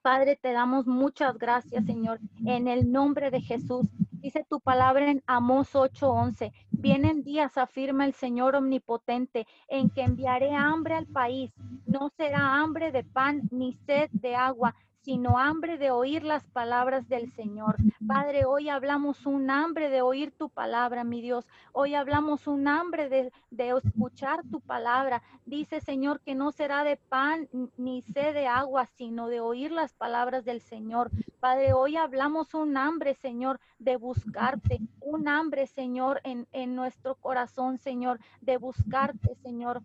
[0.00, 3.88] Padre, te damos muchas gracias, Señor, en el nombre de Jesús.
[4.22, 6.52] Dice tu palabra en Amos 8:11.
[6.70, 11.52] Vienen días, afirma el Señor omnipotente, en que enviaré hambre al país.
[11.86, 17.08] No será hambre de pan ni sed de agua, sino hambre de oír las palabras
[17.08, 17.76] del Señor.
[18.06, 21.46] Padre, hoy hablamos un hambre de oír tu palabra, mi Dios.
[21.72, 23.32] Hoy hablamos un hambre de,
[23.76, 25.22] escuchar tu palabra.
[25.44, 29.92] Dice, Señor, que no será de pan ni sed de agua, sino de oír las
[29.92, 31.10] palabras del Señor.
[31.40, 37.78] Padre, hoy hablamos un hambre, Señor, de buscarte, un hambre, Señor, en, en nuestro corazón,
[37.78, 39.82] Señor, de buscarte, Señor,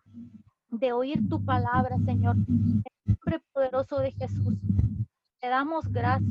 [0.70, 2.36] de oír tu palabra, Señor.
[3.08, 4.56] Nombre poderoso de Jesús.
[5.40, 6.30] Te damos gracias,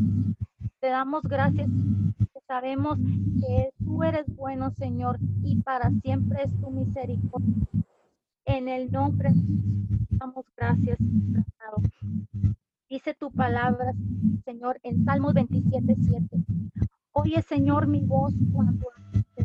[0.80, 1.68] te damos gracias.
[2.46, 2.98] Sabemos
[3.40, 7.66] que tú eres bueno, Señor, y para siempre es tu misericordia.
[8.44, 9.30] En el nombre,
[10.10, 10.98] damos gracias,
[12.88, 13.92] Dice tu palabra,
[14.44, 16.44] Señor, en Salmos 27, 7.
[17.12, 18.88] Oye, Señor, mi voz cuando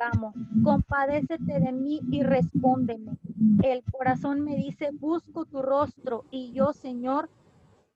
[0.02, 0.34] amo.
[0.64, 3.18] Compadécete de mí y respóndeme.
[3.64, 6.26] El corazón me dice, busco tu rostro.
[6.32, 7.30] Y yo, Señor,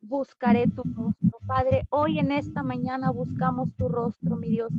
[0.01, 1.24] buscaré tu rostro.
[1.47, 4.71] Padre, hoy en esta mañana buscamos tu rostro, mi Dios,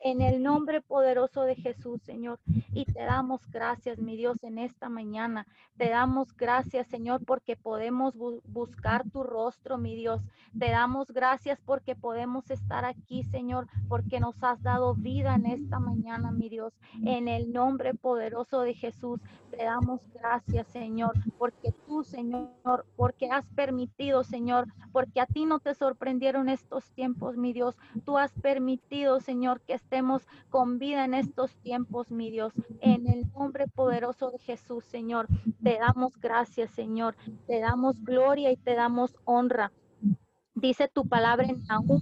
[0.00, 2.38] en el nombre poderoso de Jesús, Señor.
[2.72, 5.46] Y te damos gracias, mi Dios, en esta mañana.
[5.76, 10.22] Te damos gracias, Señor, porque podemos buscar tu rostro, mi Dios.
[10.58, 15.78] Te damos gracias porque podemos estar aquí, Señor, porque nos has dado vida en esta
[15.78, 16.72] mañana, mi Dios.
[17.04, 24.24] En el nombre poderoso de Jesús, te damos gracias, Señor, porque Señor, porque has permitido,
[24.24, 27.76] Señor, porque a ti no te sorprendieron estos tiempos, mi Dios.
[28.04, 32.52] Tú has permitido, Señor, que estemos con vida en estos tiempos, mi Dios.
[32.80, 35.28] En el nombre poderoso de Jesús, Señor,
[35.62, 37.16] te damos gracias, Señor.
[37.46, 39.70] Te damos gloria y te damos honra.
[40.54, 42.00] Dice tu palabra en Nahum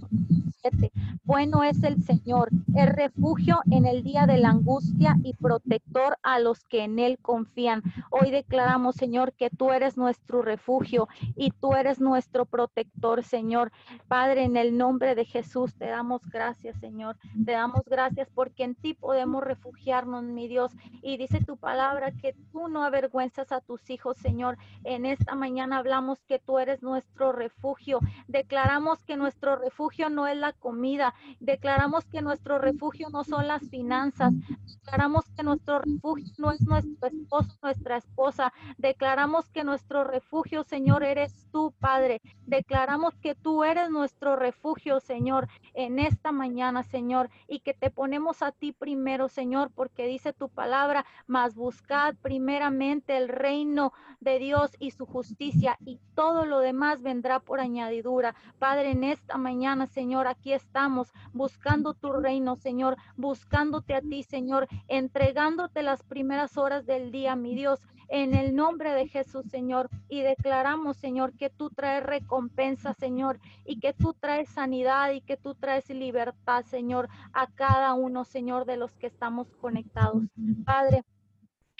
[1.23, 6.39] bueno es el Señor, es refugio en el día de la angustia y protector a
[6.39, 7.83] los que en Él confían.
[8.09, 13.71] Hoy declaramos, Señor, que tú eres nuestro refugio y tú eres nuestro protector, Señor.
[14.07, 17.17] Padre, en el nombre de Jesús te damos gracias, Señor.
[17.45, 20.71] Te damos gracias porque en ti podemos refugiarnos, mi Dios.
[21.01, 24.57] Y dice tu palabra que tú no avergüenzas a tus hijos, Señor.
[24.83, 27.99] En esta mañana hablamos que tú eres nuestro refugio.
[28.27, 31.13] Declaramos que nuestro refugio no es la comida.
[31.39, 34.33] Declaramos que nuestro refugio no son las finanzas.
[34.65, 38.53] Declaramos que nuestro refugio no es nuestro esposo, nuestra esposa.
[38.77, 42.21] Declaramos que nuestro refugio, Señor, eres tú, Padre.
[42.45, 48.41] Declaramos que tú eres nuestro refugio, Señor, en esta mañana, Señor, y que te ponemos
[48.41, 54.71] a ti primero, Señor, porque dice tu palabra, mas buscad primeramente el reino de Dios
[54.79, 58.35] y su justicia y todo lo demás vendrá por añadidura.
[58.59, 64.67] Padre, en esta mañana, Señor, aquí estamos buscando tu reino, Señor, buscándote a ti, Señor,
[64.89, 67.79] entregándote las primeras horas del día, mi Dios,
[68.09, 69.89] en el nombre de Jesús, Señor.
[70.09, 75.37] Y declaramos, Señor, que tú traes recompensa, Señor, y que tú traes sanidad y que
[75.37, 80.23] tú traes libertad, Señor, a cada uno, Señor, de los que estamos conectados.
[80.65, 81.05] Padre,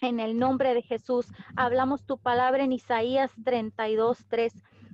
[0.02, 4.54] en el nombre de Jesús, hablamos tu palabra en Isaías 32, 3.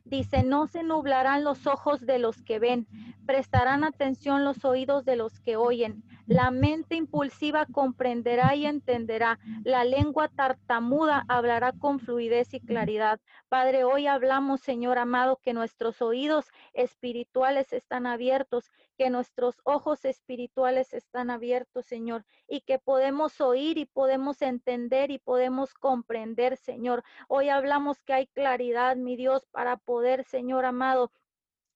[0.09, 2.87] Dice, no se nublarán los ojos de los que ven,
[3.27, 6.03] prestarán atención los oídos de los que oyen.
[6.25, 9.39] La mente impulsiva comprenderá y entenderá.
[9.63, 13.19] La lengua tartamuda hablará con fluidez y claridad.
[13.49, 20.93] Padre, hoy hablamos, Señor amado, que nuestros oídos espirituales están abiertos, que nuestros ojos espirituales
[20.93, 27.05] están abiertos, Señor, y que podemos oír y podemos entender y podemos comprender, Señor.
[27.29, 31.13] Hoy hablamos que hay claridad, mi Dios, para poder, Señor amado,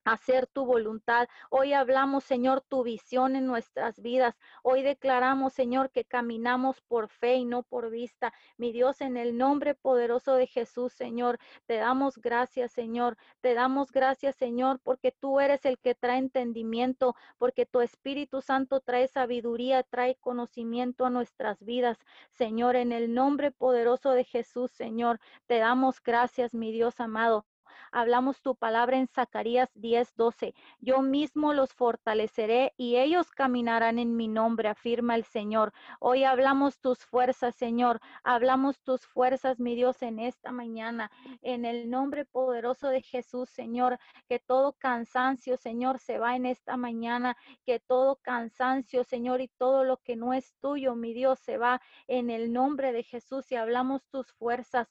[0.06, 1.28] hacer tu voluntad.
[1.50, 4.36] Hoy hablamos, Señor, tu visión en nuestras vidas.
[4.63, 8.34] Hoy declaramos, Señor, que caminamos por fe y no por vista.
[8.58, 13.18] Mi Dios, en el nombre poderoso de Jesús, Señor, te damos gracias, Señor.
[13.41, 18.80] Te damos gracias, Señor, porque tú eres el que trae entendimiento, porque tu Espíritu Santo
[18.80, 21.97] trae sabiduría, trae conocimiento a nuestras vidas.
[22.32, 27.45] Señor, en el nombre poderoso de Jesús, Señor, te damos gracias, mi Dios amado.
[27.91, 30.53] Hablamos tu palabra en Zacarías 10, 12.
[30.80, 35.74] Yo mismo los fortaleceré y ellos caminarán en mi nombre, afirma el Señor.
[35.99, 37.99] Hoy hablamos tus fuerzas, Señor.
[38.24, 41.11] Hablamos tus fuerzas, mi Dios, en esta mañana.
[41.41, 46.78] En el nombre poderoso de Jesús, Señor, que todo cansancio, Señor, se va en esta
[46.78, 47.38] mañana.
[47.65, 51.82] Que todo cansancio, Señor, y todo lo que no es tuyo, mi Dios, se va
[52.07, 54.88] en el nombre de Jesús y hablamos tus fuerzas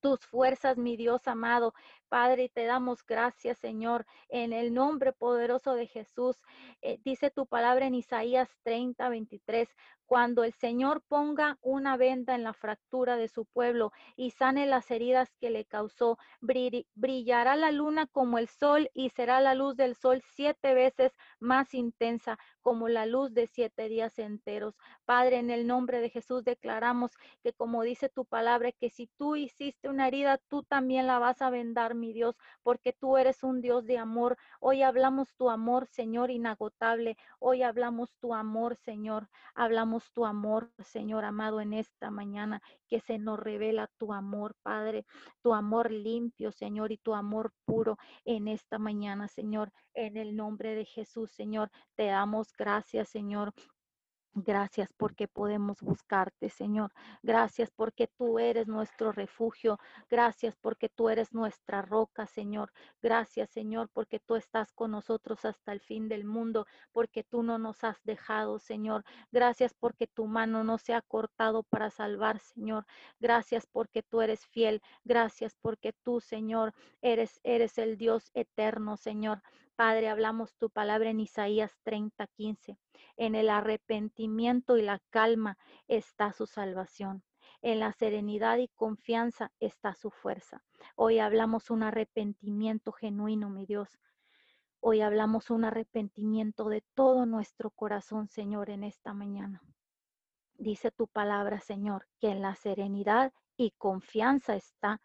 [0.00, 1.74] tus fuerzas, mi Dios amado.
[2.08, 6.36] Padre, te damos gracias, Señor, en el nombre poderoso de Jesús.
[6.82, 9.68] Eh, dice tu palabra en Isaías 30, 23.
[10.10, 14.90] Cuando el Señor ponga una venda en la fractura de su pueblo y sane las
[14.90, 19.94] heridas que le causó, brillará la luna como el sol y será la luz del
[19.94, 24.74] sol siete veces más intensa como la luz de siete días enteros.
[25.04, 27.12] Padre, en el nombre de Jesús declaramos
[27.44, 31.40] que como dice tu palabra, que si tú hiciste una herida, tú también la vas
[31.40, 34.36] a vendar, mi Dios, porque tú eres un Dios de amor.
[34.58, 37.16] Hoy hablamos tu amor, Señor, inagotable.
[37.38, 39.28] Hoy hablamos tu amor, Señor.
[39.54, 45.04] Hablamos tu amor, Señor amado, en esta mañana, que se nos revela tu amor, Padre,
[45.42, 49.72] tu amor limpio, Señor, y tu amor puro en esta mañana, Señor.
[49.94, 53.52] En el nombre de Jesús, Señor, te damos gracias, Señor.
[54.34, 56.92] Gracias porque podemos buscarte, Señor.
[57.20, 59.78] Gracias porque tú eres nuestro refugio.
[60.08, 62.72] Gracias porque tú eres nuestra roca, Señor.
[63.02, 67.58] Gracias, Señor, porque tú estás con nosotros hasta el fin del mundo, porque tú no
[67.58, 69.04] nos has dejado, Señor.
[69.32, 72.86] Gracias porque tu mano no se ha cortado para salvar, Señor.
[73.18, 74.80] Gracias porque tú eres fiel.
[75.04, 76.72] Gracias porque tú, Señor,
[77.02, 79.42] eres eres el Dios eterno, Señor.
[79.80, 82.76] Padre, hablamos tu palabra en Isaías 30, 15.
[83.16, 85.56] En el arrepentimiento y la calma
[85.88, 87.24] está su salvación.
[87.62, 90.62] En la serenidad y confianza está su fuerza.
[90.96, 93.98] Hoy hablamos un arrepentimiento genuino, mi Dios.
[94.80, 99.62] Hoy hablamos un arrepentimiento de todo nuestro corazón, Señor, en esta mañana.
[100.58, 105.00] Dice tu palabra, Señor, que en la serenidad y confianza está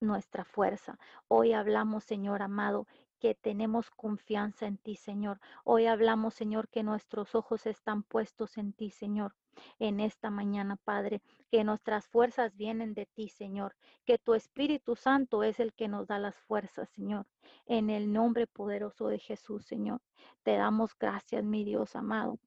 [0.00, 0.98] nuestra fuerza.
[1.28, 2.88] Hoy hablamos, Señor amado,
[3.20, 5.38] que tenemos confianza en ti, Señor.
[5.62, 9.36] Hoy hablamos, Señor, que nuestros ojos están puestos en ti, Señor.
[9.78, 13.76] En esta mañana, Padre, que nuestras fuerzas vienen de ti, Señor.
[14.06, 17.26] Que tu Espíritu Santo es el que nos da las fuerzas, Señor.
[17.66, 20.00] En el nombre poderoso de Jesús, Señor.
[20.42, 22.38] Te damos gracias, mi Dios amado.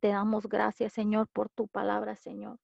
[0.00, 2.58] Te damos gracias, Señor, por tu palabra, Señor.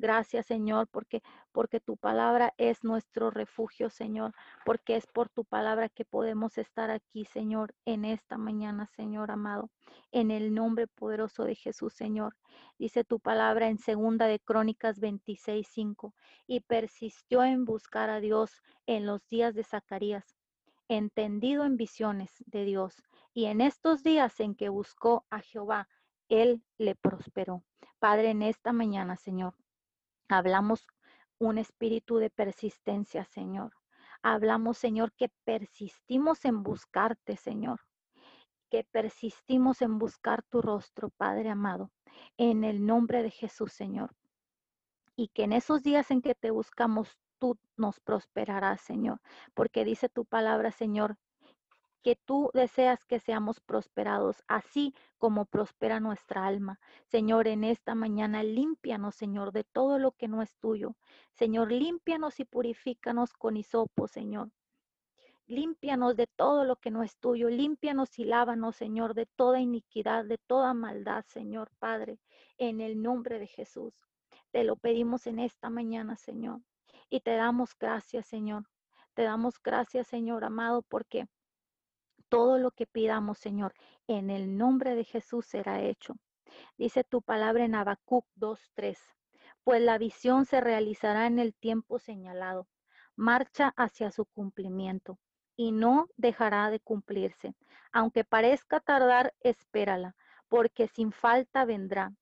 [0.00, 4.32] Gracias, Señor, porque porque tu palabra es nuestro refugio, Señor,
[4.64, 9.70] porque es por tu palabra que podemos estar aquí, Señor, en esta mañana, Señor amado,
[10.12, 12.36] en el nombre poderoso de Jesús, Señor.
[12.78, 16.14] Dice tu palabra en segunda de Crónicas 26:5,
[16.46, 20.36] y persistió en buscar a Dios en los días de Zacarías,
[20.86, 23.02] entendido en visiones de Dios,
[23.34, 25.88] y en estos días en que buscó a Jehová,
[26.28, 27.64] él le prosperó.
[27.98, 29.54] Padre, en esta mañana, Señor,
[30.28, 30.86] Hablamos
[31.38, 33.72] un espíritu de persistencia, Señor.
[34.22, 37.80] Hablamos, Señor, que persistimos en buscarte, Señor.
[38.70, 41.90] Que persistimos en buscar tu rostro, Padre amado,
[42.36, 44.14] en el nombre de Jesús, Señor.
[45.16, 49.20] Y que en esos días en que te buscamos, tú nos prosperarás, Señor.
[49.54, 51.16] Porque dice tu palabra, Señor,
[52.02, 56.78] que tú deseas que seamos prosperados, así como prospera nuestra alma.
[57.06, 60.94] Señor, en esta mañana límpianos, Señor, de todo lo que no es tuyo.
[61.32, 64.50] Señor, límpianos y purifícanos con hisopo, Señor.
[65.46, 67.48] Límpianos de todo lo que no es tuyo.
[67.48, 72.20] Límpianos y lávanos, Señor, de toda iniquidad, de toda maldad, Señor Padre,
[72.58, 73.94] en el nombre de Jesús.
[74.50, 76.60] Te lo pedimos en esta mañana, Señor.
[77.08, 78.64] Y te damos gracias, Señor.
[79.14, 81.26] Te damos gracias, Señor amado, porque
[82.28, 83.74] todo lo que pidamos, Señor,
[84.06, 86.14] en el nombre de Jesús será hecho.
[86.76, 88.98] Dice tu palabra en Habacuc 2:3,
[89.64, 92.68] pues la visión se realizará en el tiempo señalado.
[93.16, 95.18] Marcha hacia su cumplimiento
[95.56, 97.54] y no dejará de cumplirse.
[97.92, 100.14] Aunque parezca tardar, espérala,
[100.48, 102.12] porque sin falta vendrá.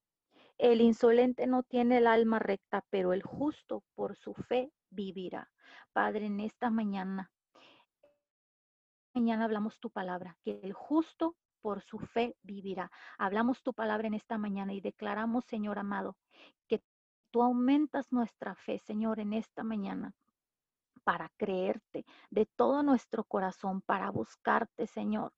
[0.59, 5.51] El insolente no tiene el alma recta, pero el justo por su fe vivirá.
[5.93, 7.31] Padre, en esta mañana
[9.17, 12.91] mañana hablamos tu palabra, que el justo por su fe vivirá.
[13.17, 16.17] Hablamos tu palabra en esta mañana y declaramos, Señor amado,
[16.69, 16.83] que
[17.31, 20.13] tú aumentas nuestra fe, Señor, en esta mañana
[21.03, 25.33] para creerte de todo nuestro corazón, para buscarte, Señor,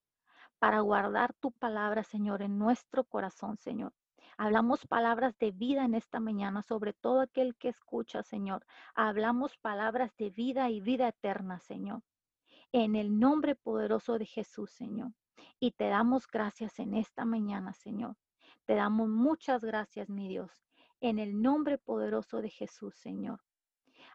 [0.59, 3.93] para guardar tu palabra, Señor, en nuestro corazón, Señor.
[4.37, 8.67] Hablamos palabras de vida en esta mañana, sobre todo aquel que escucha, Señor.
[8.95, 12.03] Hablamos palabras de vida y vida eterna, Señor.
[12.73, 15.13] En el nombre poderoso de Jesús, Señor.
[15.59, 18.17] Y te damos gracias en esta mañana, Señor.
[18.67, 20.51] Te damos muchas gracias, mi Dios.
[21.01, 23.41] En el nombre poderoso de Jesús, Señor.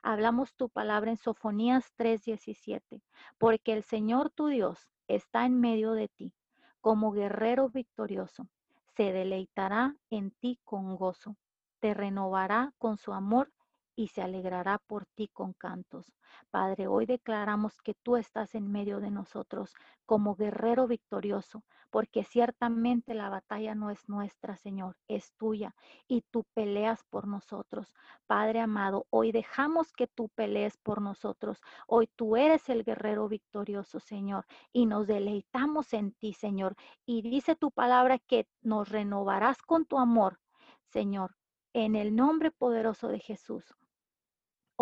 [0.04, 3.02] Hablamos tu palabra en Sofonías 3:17,
[3.38, 6.34] porque el Señor tu Dios está en medio de ti,
[6.82, 8.50] como guerrero victorioso.
[8.98, 11.38] Se deleitará en ti con gozo,
[11.80, 13.53] te renovará con su amor
[13.96, 16.14] y se alegrará por ti con cantos.
[16.50, 19.76] Padre, hoy declaramos que tú estás en medio de nosotros
[20.06, 25.76] como guerrero victorioso, porque ciertamente la batalla no es nuestra, Señor, es tuya
[26.08, 27.94] y tú peleas por nosotros.
[28.26, 31.62] Padre amado, hoy dejamos que tú pelees por nosotros.
[31.88, 36.76] Hoy tú eres el guerrero victorioso, Señor, y nos deleitamos en ti, Señor.
[37.06, 40.40] Y dice tu palabra que nos renovarás con tu amor,
[40.86, 41.36] Señor,
[41.74, 43.76] en el nombre poderoso de Jesús.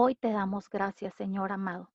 [0.04, 1.92] Hoy te damos gracias, Señor amado.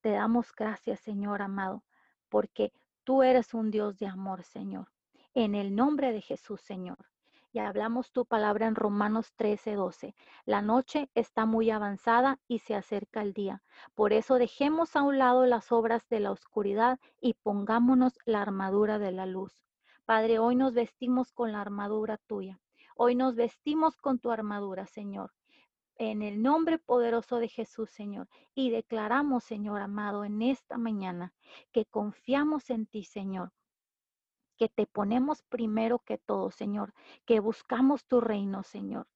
[0.00, 1.82] Te damos gracias, Señor amado,
[2.28, 4.86] porque tú eres un Dios de amor, Señor.
[5.34, 7.10] En el nombre de Jesús, Señor.
[7.52, 10.14] Y hablamos tu palabra en Romanos 13, 12.
[10.44, 13.60] La noche está muy avanzada y se acerca el día.
[13.96, 19.00] Por eso dejemos a un lado las obras de la oscuridad y pongámonos la armadura
[19.00, 19.64] de la luz.
[20.04, 22.60] Padre, hoy nos vestimos con la armadura tuya.
[22.94, 25.32] Hoy nos vestimos con tu armadura, Señor
[25.98, 28.28] en el nombre poderoso de Jesús, Señor.
[28.54, 31.34] Y declaramos, Señor amado, en esta mañana
[31.72, 33.52] que confiamos en ti, Señor,
[34.56, 36.94] que te ponemos primero que todo, Señor,
[37.26, 39.06] que buscamos tu reino, Señor.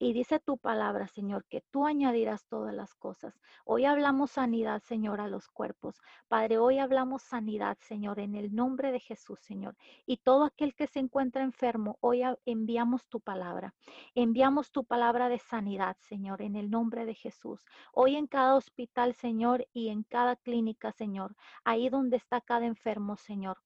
[0.00, 3.40] Y dice tu palabra, Señor, que tú añadirás todas las cosas.
[3.64, 6.00] Hoy hablamos sanidad, Señor, a los cuerpos.
[6.28, 9.76] Padre, hoy hablamos sanidad, Señor, en el nombre de Jesús, Señor.
[10.06, 13.74] Y todo aquel que se encuentra enfermo, hoy enviamos tu palabra.
[14.14, 17.64] Enviamos tu palabra de sanidad, Señor, en el nombre de Jesús.
[17.92, 21.34] Hoy en cada hospital, Señor, y en cada clínica, Señor,
[21.64, 23.58] ahí donde está cada enfermo, Señor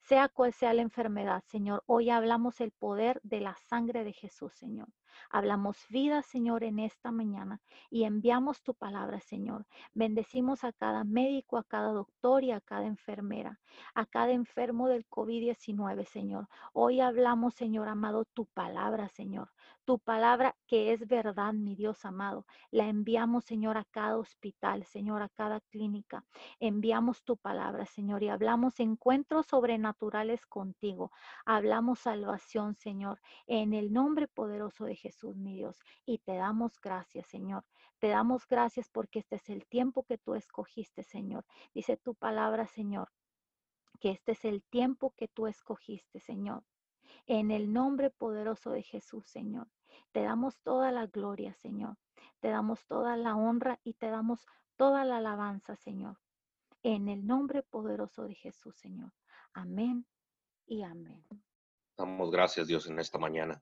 [0.00, 1.82] sea cual sea la enfermedad, Señor.
[1.86, 4.88] Hoy hablamos el poder de la sangre de Jesús, Señor.
[5.30, 9.66] Hablamos vida, Señor, en esta mañana y enviamos tu palabra, Señor.
[9.94, 13.60] Bendecimos a cada médico, a cada doctor y a cada enfermera,
[13.94, 16.48] a cada enfermo del COVID-19, Señor.
[16.72, 19.50] Hoy hablamos, Señor amado, tu palabra, Señor.
[19.88, 22.44] Tu palabra que es verdad, mi Dios amado.
[22.70, 26.26] La enviamos, Señor, a cada hospital, Señor, a cada clínica.
[26.60, 31.10] Enviamos tu palabra, Señor, y hablamos encuentros sobrenaturales contigo.
[31.46, 35.38] Hablamos salvación, Señor, en el nombre poderoso de Jesús.
[35.38, 37.64] Mi Dios, y te damos gracias, Señor.
[37.98, 41.46] Te damos gracias porque este es el tiempo que tú escogiste, Señor.
[41.72, 43.08] Dice tu palabra, Señor,
[44.00, 46.62] que este es el tiempo que tú escogiste, Señor.
[47.24, 49.66] En el nombre poderoso de Jesús, Señor.
[50.12, 51.96] Te damos toda la gloria, Señor.
[52.40, 54.46] Te damos toda la honra y te damos
[54.76, 56.18] toda la alabanza, Señor.
[56.82, 59.12] En el nombre poderoso de Jesús, Señor.
[59.52, 60.06] Amén
[60.66, 61.24] y amén.
[61.96, 63.60] Damos gracias, Dios, en esta mañana.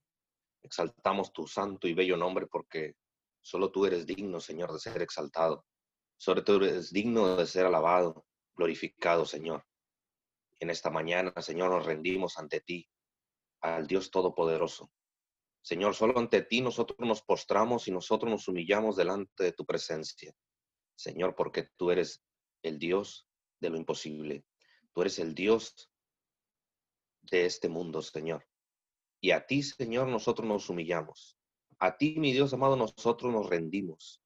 [0.63, 2.97] Exaltamos tu santo y bello nombre porque
[3.41, 5.65] solo tú eres digno, Señor, de ser exaltado.
[6.19, 9.65] Solo tú eres digno de ser alabado, glorificado, Señor.
[10.59, 12.89] En esta mañana, Señor, nos rendimos ante ti,
[13.61, 14.91] al Dios Todopoderoso.
[15.67, 20.33] Señor, solo ante ti nosotros nos postramos y nosotros nos humillamos delante de tu presencia.
[20.95, 22.23] Señor, porque tú eres
[22.63, 23.27] el Dios
[23.59, 24.45] de lo imposible.
[24.93, 25.91] Tú eres el Dios
[27.23, 28.47] de este mundo, Señor.
[29.21, 31.37] Y a ti, Señor, nosotros nos humillamos.
[31.81, 34.23] A ti, mi Dios amado, nosotros nos rendimos.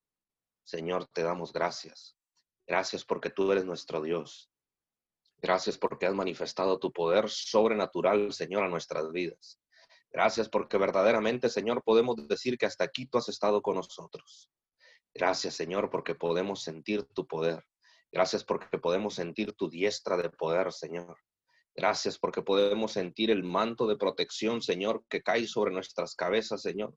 [0.63, 2.19] Señor, te damos gracias.
[2.67, 4.53] Gracias porque tú eres nuestro Dios.
[5.39, 9.59] Gracias porque has manifestado tu poder sobrenatural, Señor, a nuestras vidas.
[10.13, 14.51] Gracias porque verdaderamente, Señor, podemos decir que hasta aquí tú has estado con nosotros.
[15.15, 17.65] Gracias, Señor, porque podemos sentir tu poder.
[18.13, 21.17] Gracias porque podemos sentir tu diestra de poder, Señor.
[21.77, 26.95] Gracias porque podemos sentir el manto de protección, Señor, que cae sobre nuestras cabezas, Señor.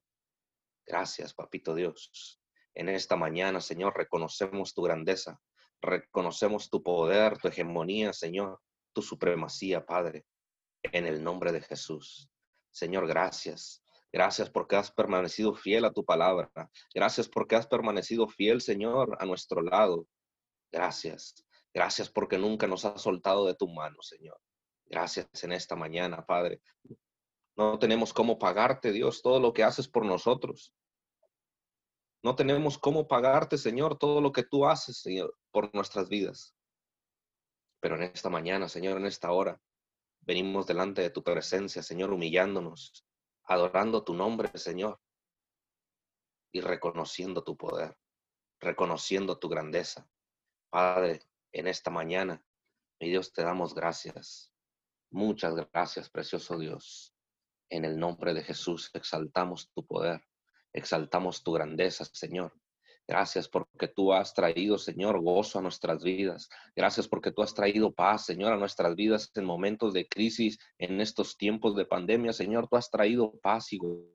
[0.84, 2.40] Gracias, Papito Dios.
[2.74, 5.40] En esta mañana, Señor, reconocemos tu grandeza,
[5.80, 8.60] reconocemos tu poder, tu hegemonía, Señor,
[8.92, 10.26] tu supremacía, Padre,
[10.82, 12.28] en el nombre de Jesús.
[12.74, 13.84] Señor, gracias.
[14.12, 16.50] Gracias porque has permanecido fiel a tu palabra.
[16.92, 20.06] Gracias porque has permanecido fiel, Señor, a nuestro lado.
[20.72, 21.34] Gracias.
[21.72, 24.38] Gracias porque nunca nos has soltado de tu mano, Señor.
[24.86, 26.60] Gracias en esta mañana, Padre.
[27.56, 30.74] No tenemos cómo pagarte, Dios, todo lo que haces por nosotros.
[32.24, 36.56] No tenemos cómo pagarte, Señor, todo lo que tú haces, Señor, por nuestras vidas.
[37.80, 39.60] Pero en esta mañana, Señor, en esta hora,
[40.26, 43.04] venimos delante de tu presencia, Señor, humillándonos,
[43.44, 45.00] adorando tu nombre, Señor,
[46.52, 47.96] y reconociendo tu poder,
[48.60, 50.08] reconociendo tu grandeza.
[50.70, 51.20] Padre,
[51.52, 52.44] en esta mañana,
[53.00, 54.52] mi Dios, te damos gracias.
[55.10, 57.14] Muchas gracias, precioso Dios.
[57.70, 60.24] En el nombre de Jesús exaltamos tu poder,
[60.72, 62.52] exaltamos tu grandeza, Señor.
[63.06, 66.48] Gracias porque tú has traído, Señor, gozo a nuestras vidas.
[66.74, 71.00] Gracias porque tú has traído paz, Señor, a nuestras vidas en momentos de crisis, en
[71.00, 72.32] estos tiempos de pandemia.
[72.32, 74.08] Señor, tú has traído paz y gozo.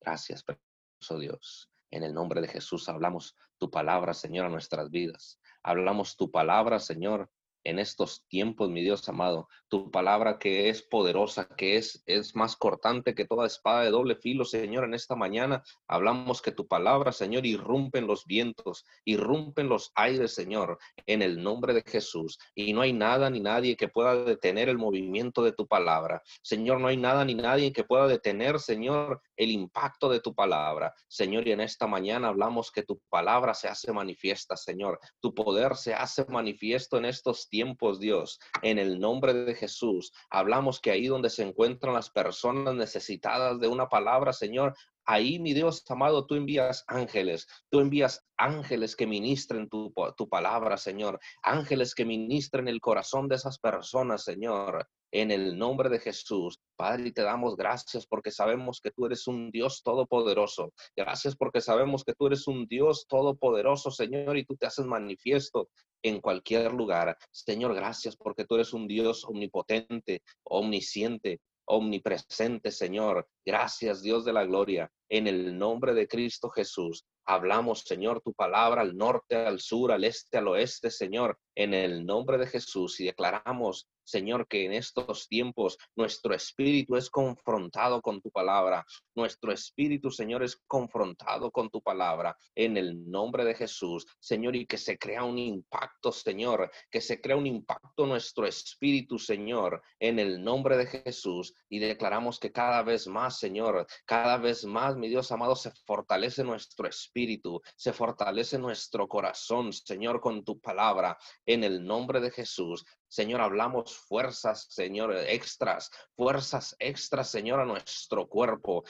[0.00, 1.70] Gracias, precioso Dios.
[1.90, 5.40] En el nombre de Jesús hablamos tu palabra, Señor, a nuestras vidas.
[5.62, 7.30] Hablamos tu palabra, Señor,
[7.66, 9.48] en estos tiempos, mi Dios amado.
[9.68, 14.14] Tu palabra que es poderosa, que es, es más cortante que toda espada de doble
[14.14, 14.84] filo, Señor.
[14.84, 20.78] En esta mañana hablamos que tu palabra, Señor, irrumpen los vientos, irrumpen los aires, Señor,
[21.06, 22.38] en el nombre de Jesús.
[22.54, 26.22] Y no hay nada ni nadie que pueda detener el movimiento de tu palabra.
[26.42, 30.94] Señor, no hay nada ni nadie que pueda detener, Señor, el impacto de tu palabra.
[31.08, 35.00] Señor, y en esta mañana hablamos que tu palabra se hace manifiesta, Señor.
[35.20, 40.12] Tu poder se hace manifiesto en estos tiempos tiempos, Dios, en el nombre de Jesús.
[40.28, 44.74] Hablamos que ahí donde se encuentran las personas necesitadas de una palabra, Señor,
[45.06, 50.76] ahí, mi Dios amado, tú envías ángeles, tú envías ángeles que ministren tu, tu, palabra,
[50.76, 54.86] Señor, ángeles que ministren el corazón de esas personas, Señor
[55.22, 56.60] en el nombre de Jesús.
[56.76, 60.74] Padre, te damos gracias porque sabemos que tú eres un Dios todopoderoso.
[60.94, 65.70] Gracias porque sabemos que tú eres un Dios todopoderoso, Señor, y tú te haces manifiesto
[66.02, 67.16] en cualquier lugar.
[67.30, 73.26] Señor, gracias porque tú eres un Dios omnipotente, omnisciente, omnipresente, Señor.
[73.42, 74.90] Gracias, Dios de la gloria.
[75.08, 80.04] En el nombre de Cristo Jesús, hablamos, Señor, tu palabra al norte, al sur, al
[80.04, 83.00] este, al oeste, Señor, en el nombre de Jesús.
[83.00, 88.86] Y declaramos Señor, que en estos tiempos nuestro espíritu es confrontado con tu palabra.
[89.14, 94.66] Nuestro espíritu, Señor, es confrontado con tu palabra en el nombre de Jesús, Señor, y
[94.66, 100.18] que se crea un impacto, Señor, que se crea un impacto nuestro espíritu, Señor, en
[100.18, 101.52] el nombre de Jesús.
[101.68, 106.44] Y declaramos que cada vez más, Señor, cada vez más, mi Dios amado, se fortalece
[106.44, 112.84] nuestro espíritu, se fortalece nuestro corazón, Señor, con tu palabra, en el nombre de Jesús.
[113.08, 118.84] Señor, hablamos fuerzas, Señor, extras, fuerzas extras, Señor, a nuestro cuerpo,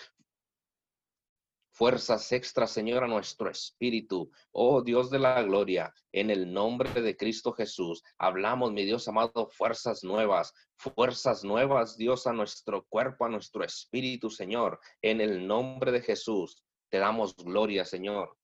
[1.76, 4.30] fuerzas extras, Señor, a nuestro espíritu.
[4.52, 9.48] Oh Dios de la gloria, en el nombre de Cristo Jesús, hablamos, mi Dios amado,
[9.50, 15.92] fuerzas nuevas, fuerzas nuevas, Dios, a nuestro cuerpo, a nuestro espíritu, Señor, en el nombre
[15.92, 16.64] de Jesús.
[16.88, 18.34] Te damos gloria, Señor.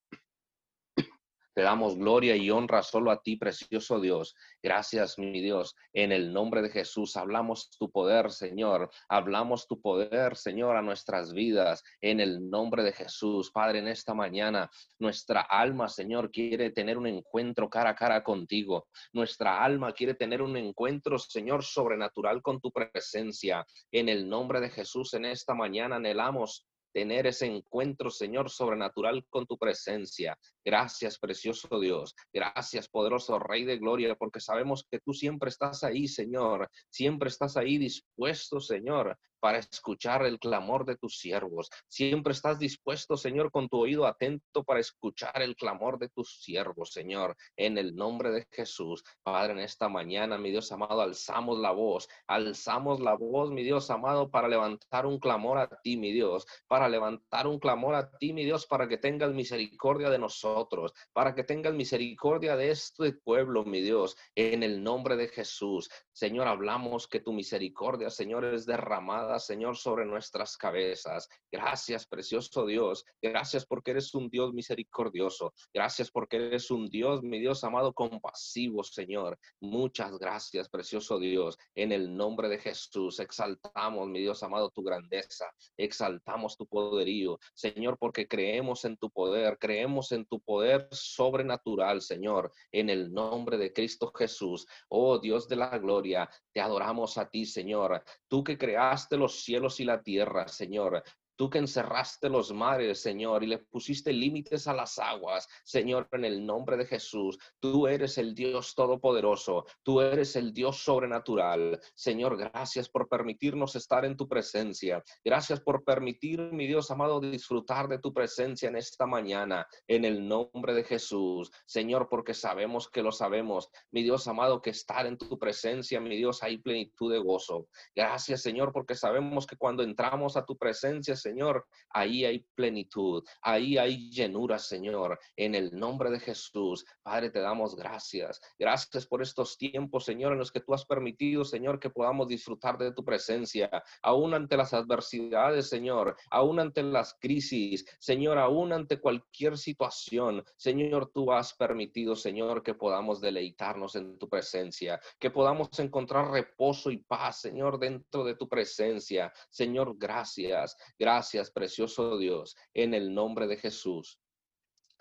[1.54, 4.34] Te damos gloria y honra solo a ti, precioso Dios.
[4.62, 5.76] Gracias, mi Dios.
[5.92, 8.90] En el nombre de Jesús hablamos tu poder, Señor.
[9.08, 11.82] Hablamos tu poder, Señor, a nuestras vidas.
[12.00, 17.06] En el nombre de Jesús, Padre, en esta mañana, nuestra alma, Señor, quiere tener un
[17.06, 18.88] encuentro cara a cara contigo.
[19.12, 23.66] Nuestra alma quiere tener un encuentro, Señor, sobrenatural con tu presencia.
[23.90, 29.46] En el nombre de Jesús, en esta mañana anhelamos tener ese encuentro, Señor, sobrenatural con
[29.46, 30.38] tu presencia.
[30.64, 32.14] Gracias, precioso Dios.
[32.32, 36.68] Gracias, poderoso Rey de Gloria, porque sabemos que tú siempre estás ahí, Señor.
[36.90, 41.68] Siempre estás ahí dispuesto, Señor, para escuchar el clamor de tus siervos.
[41.88, 46.92] Siempre estás dispuesto, Señor, con tu oído atento para escuchar el clamor de tus siervos,
[46.92, 49.02] Señor, en el nombre de Jesús.
[49.24, 53.90] Padre, en esta mañana, mi Dios amado, alzamos la voz, alzamos la voz, mi Dios
[53.90, 58.32] amado, para levantar un clamor a ti, mi Dios, para levantar un clamor a ti,
[58.32, 63.64] mi Dios, para que tengas misericordia de nosotros, para que tengas misericordia de este pueblo,
[63.64, 65.90] mi Dios, en el nombre de Jesús.
[66.12, 71.28] Señor, hablamos que tu misericordia, Señor, es derramada Señor, sobre nuestras cabezas.
[71.50, 73.04] Gracias, precioso Dios.
[73.20, 75.52] Gracias porque eres un Dios misericordioso.
[75.72, 79.38] Gracias porque eres un Dios, mi Dios amado, compasivo, Señor.
[79.60, 81.58] Muchas gracias, precioso Dios.
[81.74, 85.46] En el nombre de Jesús, exaltamos, mi Dios amado, tu grandeza.
[85.76, 89.58] Exaltamos tu poderío, Señor, porque creemos en tu poder.
[89.58, 92.52] Creemos en tu poder sobrenatural, Señor.
[92.70, 94.66] En el nombre de Cristo Jesús.
[94.88, 98.02] Oh Dios de la gloria, te adoramos a ti, Señor.
[98.28, 101.02] Tú que creaste los cielos y la tierra, Señor.
[101.36, 106.24] Tú que encerraste los mares, Señor, y le pusiste límites a las aguas, Señor, en
[106.24, 107.38] el nombre de Jesús.
[107.58, 109.64] Tú eres el Dios todopoderoso.
[109.82, 111.80] Tú eres el Dios sobrenatural.
[111.94, 115.02] Señor, gracias por permitirnos estar en tu presencia.
[115.24, 120.26] Gracias por permitir, mi Dios amado, disfrutar de tu presencia en esta mañana, en el
[120.26, 121.50] nombre de Jesús.
[121.66, 123.68] Señor, porque sabemos que lo sabemos.
[123.90, 127.68] Mi Dios amado, que estar en tu presencia, mi Dios, hay plenitud de gozo.
[127.94, 133.78] Gracias, Señor, porque sabemos que cuando entramos a tu presencia, Señor, ahí hay plenitud, ahí
[133.78, 136.84] hay llenura, Señor, en el nombre de Jesús.
[137.02, 138.40] Padre, te damos gracias.
[138.58, 142.78] Gracias por estos tiempos, Señor, en los que tú has permitido, Señor, que podamos disfrutar
[142.78, 143.70] de tu presencia,
[144.02, 150.44] aún ante las adversidades, Señor, aún ante las crisis, Señor, aún ante cualquier situación.
[150.56, 156.90] Señor, tú has permitido, Señor, que podamos deleitarnos en tu presencia, que podamos encontrar reposo
[156.90, 159.32] y paz, Señor, dentro de tu presencia.
[159.50, 160.76] Señor, gracias.
[160.98, 161.11] Gracias,
[161.50, 164.18] precioso Dios, en el nombre de Jesús.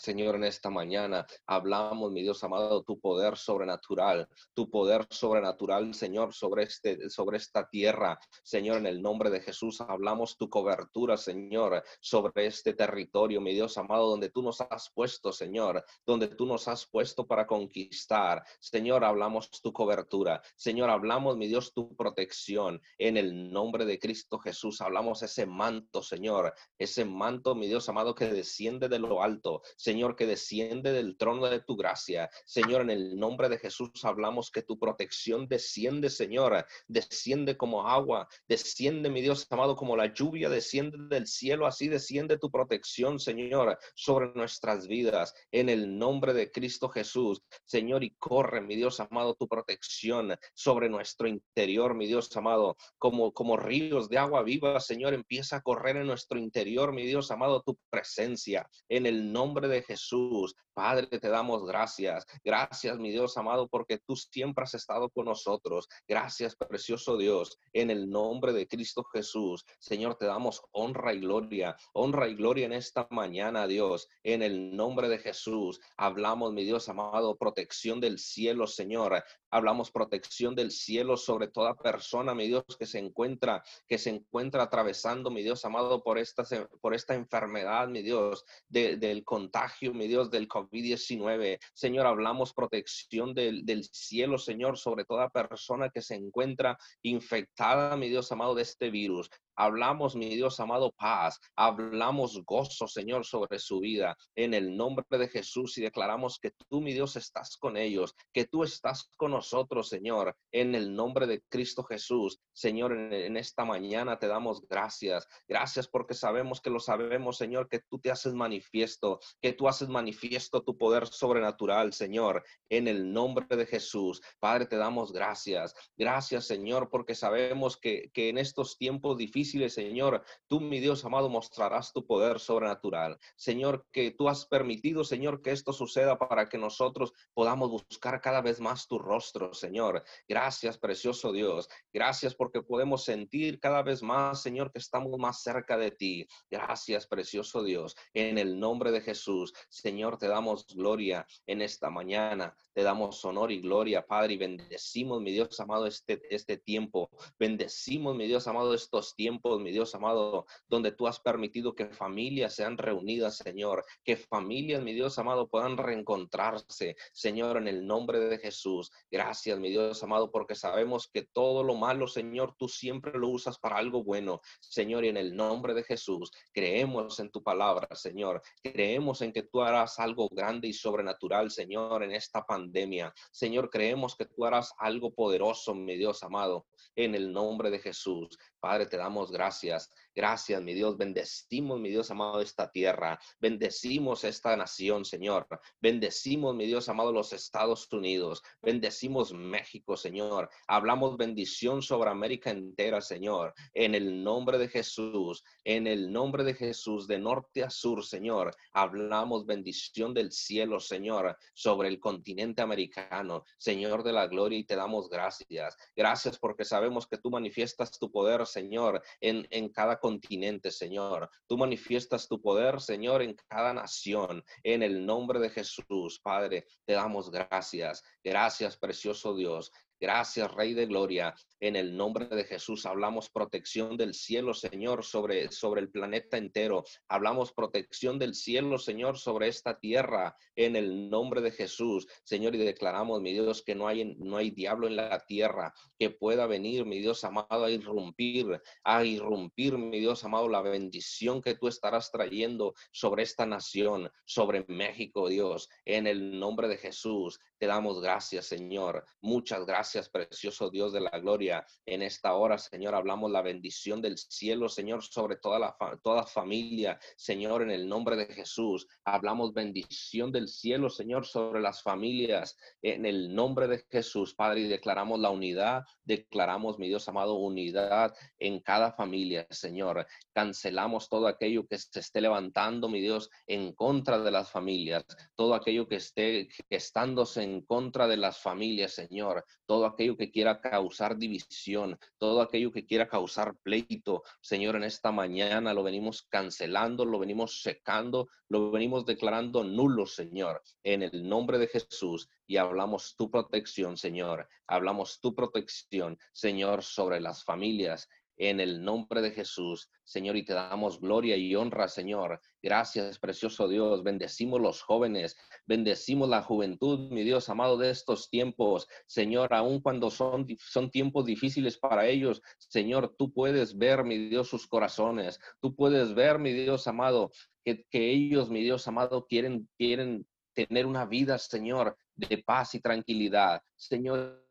[0.01, 6.33] Señor, en esta mañana hablamos, mi Dios amado, tu poder sobrenatural, tu poder sobrenatural, Señor,
[6.33, 8.17] sobre, este, sobre esta tierra.
[8.41, 13.77] Señor, en el nombre de Jesús hablamos tu cobertura, Señor, sobre este territorio, mi Dios
[13.77, 18.43] amado, donde tú nos has puesto, Señor, donde tú nos has puesto para conquistar.
[18.59, 20.41] Señor, hablamos tu cobertura.
[20.55, 22.81] Señor, hablamos, mi Dios, tu protección.
[22.97, 28.15] En el nombre de Cristo Jesús hablamos ese manto, Señor, ese manto, mi Dios amado,
[28.15, 29.61] que desciende de lo alto.
[29.77, 32.29] Señor, que desciende del trono de tu gracia.
[32.45, 38.27] Señor, en el nombre de Jesús hablamos que tu protección desciende, Señor, desciende como agua,
[38.47, 43.77] desciende, mi Dios amado, como la lluvia desciende del cielo, así desciende tu protección, Señor,
[43.93, 47.41] sobre nuestras vidas, en el nombre de Cristo Jesús.
[47.65, 53.33] Señor, y corre, mi Dios amado, tu protección sobre nuestro interior, mi Dios amado, como,
[53.33, 57.61] como ríos de agua viva, Señor, empieza a correr en nuestro interior, mi Dios amado,
[57.61, 60.55] tu presencia, en el nombre de Jesús.
[60.81, 62.25] Padre, te damos gracias.
[62.43, 65.87] Gracias, mi Dios amado, porque tú siempre has estado con nosotros.
[66.07, 69.63] Gracias, precioso Dios, en el nombre de Cristo Jesús.
[69.77, 71.77] Señor, te damos honra y gloria.
[71.93, 75.79] Honra y gloria en esta mañana, Dios, en el nombre de Jesús.
[75.97, 79.23] Hablamos, mi Dios amado, protección del cielo, Señor.
[79.51, 84.63] Hablamos protección del cielo sobre toda persona, mi Dios, que se encuentra, que se encuentra
[84.63, 86.43] atravesando, mi Dios amado, por esta,
[86.81, 91.59] por esta enfermedad, mi Dios, del contagio, mi Dios, del COVID-19.
[91.73, 98.09] Señor, hablamos protección del, del cielo, Señor, sobre toda persona que se encuentra infectada, mi
[98.09, 99.29] Dios amado, de este virus.
[99.55, 101.39] Hablamos, mi Dios amado, paz.
[101.55, 106.81] Hablamos gozo, Señor, sobre su vida en el nombre de Jesús y declaramos que tú,
[106.81, 111.41] mi Dios, estás con ellos, que tú estás con nosotros, Señor, en el nombre de
[111.49, 112.39] Cristo Jesús.
[112.53, 115.27] Señor, en, esta mañana te damos gracias.
[115.47, 119.89] Gracias porque sabemos que lo sabemos, Señor, que tú te haces manifiesto, que tú haces
[119.89, 124.21] manifiesto tu poder sobrenatural, Señor, en el nombre de Jesús.
[124.39, 125.73] Padre, te damos gracias.
[125.97, 131.29] Gracias, Señor, porque sabemos que, que en estos tiempos difíciles, Señor, tú, mi Dios amado,
[131.29, 133.17] mostrarás tu poder sobrenatural.
[133.35, 138.41] Señor, que tú has permitido, Señor, que esto suceda para que nosotros podamos buscar cada
[138.41, 140.03] vez más tu rostro, Señor.
[140.27, 141.67] Gracias, precioso Dios.
[141.91, 146.27] Gracias porque podemos sentir cada vez más, Señor, que estamos más cerca de ti.
[146.49, 147.95] Gracias, precioso Dios.
[148.13, 152.55] En el nombre de Jesús, Señor, te damos gloria en esta mañana.
[152.73, 157.09] Te damos honor y gloria, Padre, y bendecimos, mi Dios amado, este, este tiempo.
[157.37, 162.55] Bendecimos, mi Dios amado, estos tiempos mi Dios amado, donde tú has permitido que familias
[162.55, 168.37] sean reunidas, Señor, que familias, mi Dios amado, puedan reencontrarse, Señor, en el nombre de
[168.37, 168.91] Jesús.
[169.09, 173.57] Gracias, mi Dios amado, porque sabemos que todo lo malo, Señor, tú siempre lo usas
[173.57, 178.41] para algo bueno, Señor, y en el nombre de Jesús, creemos en tu palabra, Señor,
[178.63, 183.13] creemos en que tú harás algo grande y sobrenatural, Señor, en esta pandemia.
[183.31, 186.65] Señor, creemos que tú harás algo poderoso, mi Dios amado,
[186.95, 188.37] en el nombre de Jesús.
[188.59, 189.91] Padre, te damos gracias.
[190.13, 190.97] Gracias, mi Dios.
[190.97, 193.19] Bendecimos, mi Dios amado, esta tierra.
[193.39, 195.47] Bendecimos esta nación, Señor.
[195.79, 198.41] Bendecimos, mi Dios amado, los Estados Unidos.
[198.61, 200.49] Bendecimos México, Señor.
[200.67, 203.53] Hablamos bendición sobre América entera, Señor.
[203.73, 208.53] En el nombre de Jesús, en el nombre de Jesús, de norte a sur, Señor.
[208.73, 213.45] Hablamos bendición del cielo, Señor, sobre el continente americano.
[213.57, 215.77] Señor de la gloria, y te damos gracias.
[215.95, 221.29] Gracias porque sabemos que tú manifiestas tu poder Señor, en, en cada continente, Señor.
[221.47, 224.43] Tú manifiestas tu poder, Señor, en cada nación.
[224.63, 228.03] En el nombre de Jesús, Padre, te damos gracias.
[228.21, 229.71] Gracias, precioso Dios.
[230.01, 231.35] Gracias, Rey de Gloria.
[231.59, 236.83] En el nombre de Jesús hablamos protección del cielo, Señor, sobre, sobre el planeta entero.
[237.07, 240.35] Hablamos protección del cielo, Señor, sobre esta tierra.
[240.55, 244.49] En el nombre de Jesús, Señor, y declaramos, mi Dios, que no hay, no hay
[244.49, 249.99] diablo en la tierra que pueda venir, mi Dios amado, a irrumpir, a irrumpir, mi
[249.99, 255.69] Dios amado, la bendición que tú estarás trayendo sobre esta nación, sobre México, Dios.
[255.85, 259.05] En el nombre de Jesús, te damos gracias, Señor.
[259.21, 261.65] Muchas gracias, precioso Dios de la gloria.
[261.85, 266.99] En esta hora, Señor, hablamos la bendición del cielo, Señor, sobre toda la toda familia,
[267.17, 268.87] Señor, en el nombre de Jesús.
[269.03, 274.67] Hablamos bendición del cielo, Señor, sobre las familias, en el nombre de Jesús, Padre, y
[274.67, 280.05] declaramos la unidad, declaramos, mi Dios amado, unidad en cada familia, Señor.
[280.33, 285.53] Cancelamos todo aquello que se esté levantando, mi Dios, en contra de las familias, todo
[285.53, 291.17] aquello que esté gestándose en contra de las familias, Señor, todo aquello que quiera causar
[291.17, 297.19] división, todo aquello que quiera causar pleito, Señor, en esta mañana lo venimos cancelando, lo
[297.19, 302.29] venimos secando, lo venimos declarando nulo, Señor, en el nombre de Jesús.
[302.47, 304.47] Y hablamos tu protección, Señor.
[304.67, 308.09] Hablamos tu protección, Señor, sobre las familias
[308.41, 312.41] en el nombre de Jesús, Señor, y te damos gloria y honra, Señor.
[312.59, 314.01] Gracias, precioso Dios.
[314.01, 315.37] Bendecimos los jóvenes,
[315.67, 318.87] bendecimos la juventud, mi Dios amado, de estos tiempos.
[319.05, 324.49] Señor, aun cuando son, son tiempos difíciles para ellos, Señor, tú puedes ver, mi Dios,
[324.49, 325.39] sus corazones.
[325.59, 327.29] Tú puedes ver, mi Dios amado,
[327.63, 330.25] que, que ellos, mi Dios amado, quieren, quieren
[330.55, 333.61] tener una vida, Señor, de paz y tranquilidad.
[333.75, 334.43] Señor,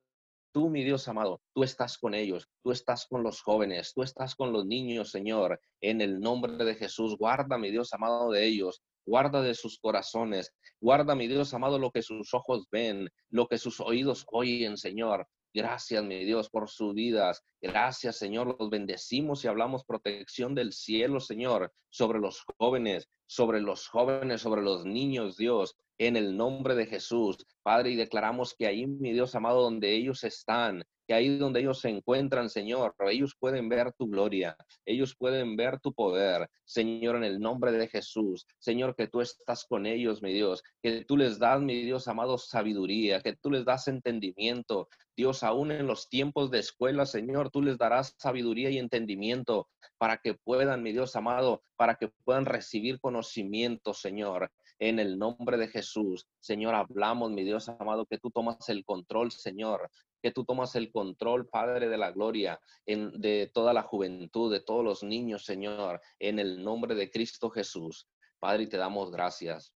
[0.53, 4.35] Tú, mi Dios amado, tú estás con ellos, tú estás con los jóvenes, tú estás
[4.35, 5.61] con los niños, Señor.
[5.81, 8.83] En el nombre de Jesús, guarda, mi Dios amado, de ellos.
[9.07, 10.53] Guarda de sus corazones.
[10.81, 15.29] Guarda, mi Dios amado, lo que sus ojos ven, lo que sus oídos oyen, Señor.
[15.53, 17.43] Gracias, mi Dios, por sus vidas.
[17.61, 18.57] Gracias, Señor.
[18.59, 24.63] Los bendecimos y hablamos protección del cielo, Señor, sobre los jóvenes, sobre los jóvenes, sobre
[24.63, 27.37] los niños, Dios en el nombre de Jesús.
[27.63, 31.81] Padre, y declaramos que ahí, mi Dios amado, donde ellos están, que ahí donde ellos
[31.81, 34.57] se encuentran, Señor, ellos pueden ver tu gloria,
[34.87, 38.47] ellos pueden ver tu poder, Señor, en el nombre de Jesús.
[38.61, 42.39] Señor, que tú estás con ellos, mi Dios, que tú les das, mi Dios amado,
[42.39, 44.89] sabiduría, que tú les das entendimiento.
[45.17, 50.19] Dios, aún en los tiempos de escuela, Señor, tú les darás sabiduría y entendimiento para
[50.19, 55.69] que puedan, mi Dios amado, para que puedan recibir conocimiento, Señor en el nombre de
[55.69, 56.27] Jesús.
[56.41, 59.91] Señor, hablamos, mi Dios amado, que tú tomas el control, Señor,
[60.23, 64.61] que tú tomas el control, Padre de la Gloria, en, de toda la juventud, de
[64.61, 68.09] todos los niños, Señor, en el nombre de Cristo Jesús.
[68.39, 69.75] Padre, te damos gracias.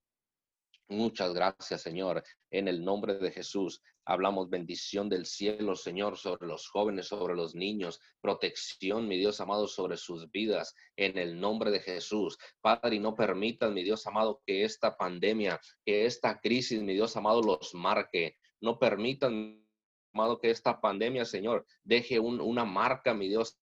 [0.91, 2.21] Muchas gracias, Señor.
[2.51, 7.55] En el nombre de Jesús, hablamos bendición del cielo, Señor, sobre los jóvenes, sobre los
[7.55, 12.37] niños, protección, mi Dios amado, sobre sus vidas, en el nombre de Jesús.
[12.59, 17.41] Padre, no permitan, mi Dios amado, que esta pandemia, que esta crisis, mi Dios amado,
[17.41, 18.35] los marque.
[18.59, 19.60] No permitan,
[20.13, 23.57] amado, que esta pandemia, Señor, deje una marca, mi Dios,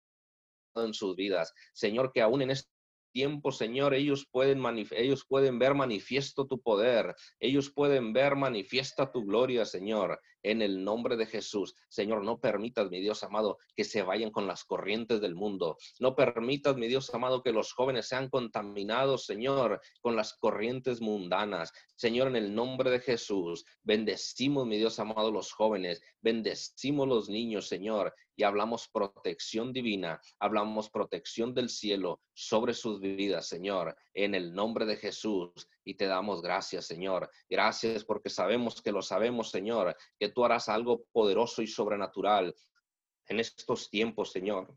[0.74, 1.54] en sus vidas.
[1.72, 2.70] Señor, que aún en este
[3.16, 9.24] tiempo, Señor, ellos pueden, ellos pueden ver manifiesto tu poder, ellos pueden ver manifiesta tu
[9.24, 11.74] gloria, Señor, en el nombre de Jesús.
[11.88, 15.78] Señor, no permitas, mi Dios amado, que se vayan con las corrientes del mundo.
[15.98, 21.72] No permitas, mi Dios amado, que los jóvenes sean contaminados, Señor, con las corrientes mundanas.
[21.94, 27.66] Señor, en el nombre de Jesús, bendecimos, mi Dios amado, los jóvenes, bendecimos los niños,
[27.66, 34.52] Señor, y hablamos protección divina, hablamos protección del cielo sobre sus vidas, Señor, en el
[34.52, 35.68] nombre de Jesús.
[35.84, 37.30] Y te damos gracias, Señor.
[37.48, 42.54] Gracias porque sabemos que lo sabemos, Señor, que tú harás algo poderoso y sobrenatural
[43.28, 44.76] en estos tiempos, Señor.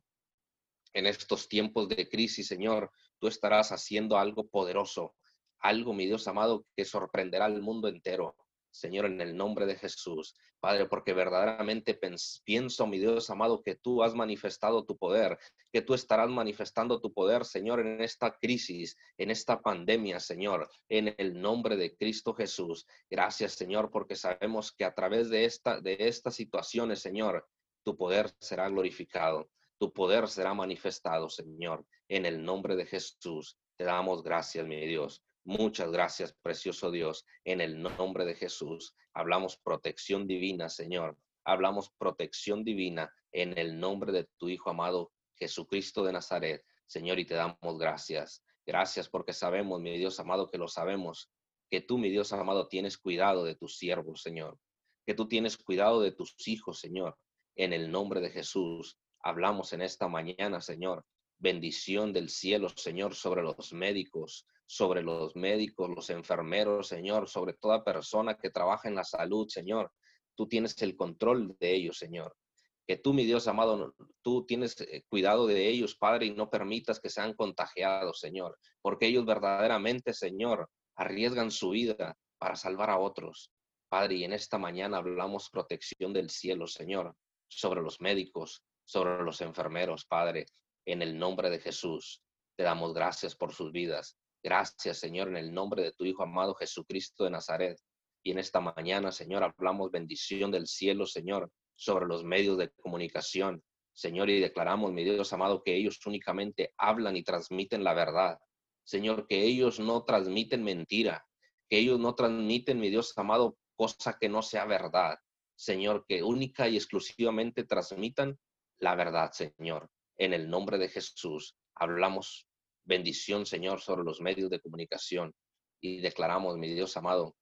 [0.93, 5.15] En estos tiempos de crisis, Señor, tú estarás haciendo algo poderoso,
[5.59, 8.35] algo, mi Dios amado, que sorprenderá al mundo entero.
[8.79, 10.35] Señor, en el nombre de Jesús.
[10.59, 11.99] Padre, porque verdaderamente
[12.43, 15.37] pienso, mi Dios amado, que tú has manifestado tu poder,
[15.71, 21.13] que tú estarás manifestando tu poder, Señor, en esta crisis, en esta pandemia, Señor, en
[21.17, 22.85] el nombre de Cristo Jesús.
[23.09, 27.47] Gracias, Señor, porque sabemos que a través de, esta, de estas situaciones, Señor,
[27.83, 33.57] tu poder será glorificado, tu poder será manifestado, Señor, en el nombre de Jesús.
[33.77, 35.23] Te damos gracias, mi Dios.
[35.45, 37.25] Muchas gracias, precioso Dios.
[37.43, 41.17] En el nombre de Jesús, hablamos protección divina, Señor.
[41.43, 46.63] Hablamos protección divina en el nombre de tu Hijo amado, Jesucristo de Nazaret.
[46.85, 48.43] Señor, y te damos gracias.
[48.65, 51.31] Gracias porque sabemos, mi Dios amado, que lo sabemos,
[51.69, 54.59] que tú, mi Dios amado, tienes cuidado de tus siervos, Señor.
[55.05, 57.17] que tú tienes cuidado de tus hijos, Señor.
[57.55, 61.03] En el nombre de Jesús, hablamos en esta mañana, Señor.
[61.39, 67.83] Bendición del cielo, Señor, sobre los médicos, sobre los médicos, los enfermeros, Señor, sobre toda
[67.83, 69.91] persona que trabaja en la salud, Señor.
[70.35, 72.37] Tú tienes el control de ellos, Señor.
[72.85, 76.99] Que tú, mi Dios amado, tú tienes eh, cuidado de ellos, Padre, y no permitas
[76.99, 83.51] que sean contagiados, Señor, porque ellos verdaderamente, Señor, arriesgan su vida para salvar a otros.
[83.89, 87.15] Padre, y en esta mañana hablamos protección del cielo, Señor,
[87.47, 90.45] sobre los médicos, sobre los enfermeros, Padre,
[90.85, 92.21] en el nombre de Jesús.
[92.55, 94.15] Te damos gracias por sus vidas.
[94.41, 97.77] Gracias, Señor, en el nombre de tu Hijo amado Jesucristo de Nazaret.
[98.23, 103.61] Y en esta mañana, Señor, hablamos bendición del cielo, Señor, sobre los medios de comunicación.
[103.93, 108.39] Señor, y declaramos, mi Dios amado, que ellos únicamente hablan y transmiten la verdad.
[108.85, 111.25] Señor, que ellos no transmiten mentira,
[111.69, 115.17] que ellos no transmiten, mi Dios amado, cosa que no sea verdad.
[115.55, 118.39] Señor, que única y exclusivamente transmitan
[118.79, 119.89] la verdad, Señor.
[120.17, 122.48] En el nombre de Jesús, hablamos
[122.89, 125.33] bendición, Señor, sobre los medios de comunicación
[125.81, 127.35] y declaramos, mi Dios amado,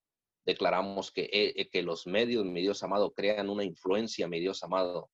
[0.46, 5.10] declaramos que, eh, que los medios, mi Dios amado, crean una influencia, mi Dios amado,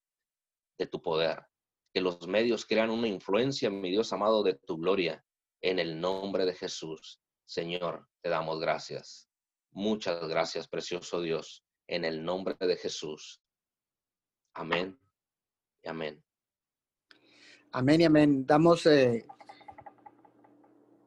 [0.77, 1.41] de tu poder.
[1.93, 5.23] Que los medios crean una influencia, mi Dios amado, de tu gloria.
[5.61, 9.29] En el nombre de Jesús, Señor, te damos gracias.
[9.71, 13.41] Muchas gracias, precioso Dios, en el nombre de Jesús.
[14.55, 14.99] Amén
[15.89, 16.23] amén.
[17.71, 18.45] Amén y amén.
[18.45, 19.25] Damos eh,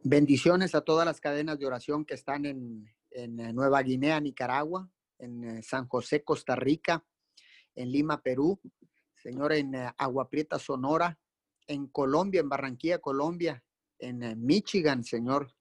[0.09, 4.89] Bendiciones a todas las cadenas de oración que están en, eh, Nueva Guinea, Nicaragua,
[5.19, 7.05] en eh, San José, Costa Rica,
[7.75, 8.61] en Lima, Perú,
[9.17, 11.19] Señor, en eh, Agua Prieta, Sonora,
[11.67, 13.65] en Colombia, en Barranquilla, Colombia,
[13.99, 15.53] en Michigan, Señor.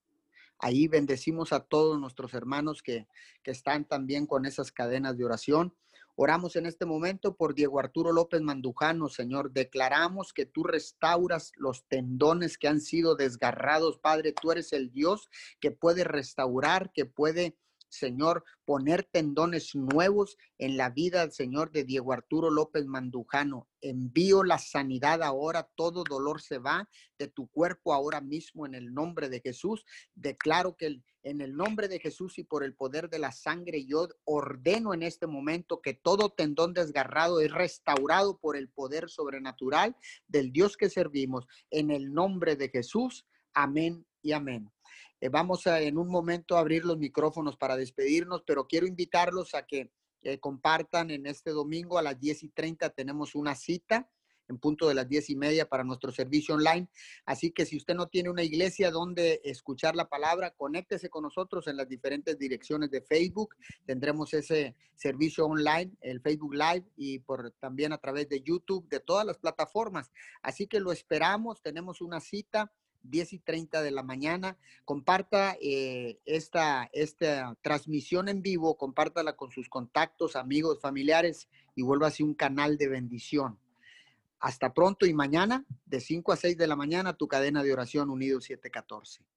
[0.59, 3.07] Ahí bendecimos a todos nuestros hermanos que,
[3.41, 5.75] que están también con esas cadenas de oración.
[6.17, 9.51] Oramos en este momento por Diego Arturo López Mandujano, Señor.
[9.51, 14.31] Declaramos que tú restauras los tendones que han sido desgarrados, Padre.
[14.31, 17.57] Tú eres el Dios que puede restaurar, que puede
[17.95, 23.67] Señor, poner tendones nuevos en la vida, Señor, de Diego Arturo López Mandujano.
[23.81, 28.93] Envío la sanidad ahora, todo dolor se va de tu cuerpo ahora mismo en el
[28.93, 29.85] nombre de Jesús.
[30.13, 34.07] Declaro que en el nombre de Jesús y por el poder de la sangre, yo
[34.25, 39.95] ordeno en este momento que todo tendón desgarrado es restaurado por el poder sobrenatural
[40.27, 41.47] del Dios que servimos.
[41.71, 43.25] En el nombre de Jesús.
[43.53, 44.74] Amén y amén.
[45.25, 49.55] Eh, vamos a en un momento a abrir los micrófonos para despedirnos, pero quiero invitarlos
[49.55, 54.07] a que eh, compartan en este domingo a las 10 y 30 tenemos una cita
[54.47, 56.87] en punto de las 10 y media para nuestro servicio online.
[57.25, 61.65] Así que si usted no tiene una iglesia donde escuchar la palabra, conéctese con nosotros
[61.65, 63.55] en las diferentes direcciones de Facebook.
[63.83, 68.99] Tendremos ese servicio online, el Facebook Live y por también a través de YouTube, de
[68.99, 70.11] todas las plataformas.
[70.43, 72.71] Así que lo esperamos, tenemos una cita
[73.09, 74.57] 10 y 30 de la mañana.
[74.83, 82.07] Comparta eh, esta, esta transmisión en vivo, compártala con sus contactos, amigos, familiares y vuelva
[82.07, 83.59] así un canal de bendición.
[84.39, 88.09] Hasta pronto y mañana, de 5 a 6 de la mañana, tu cadena de oración
[88.09, 89.34] Unido 714.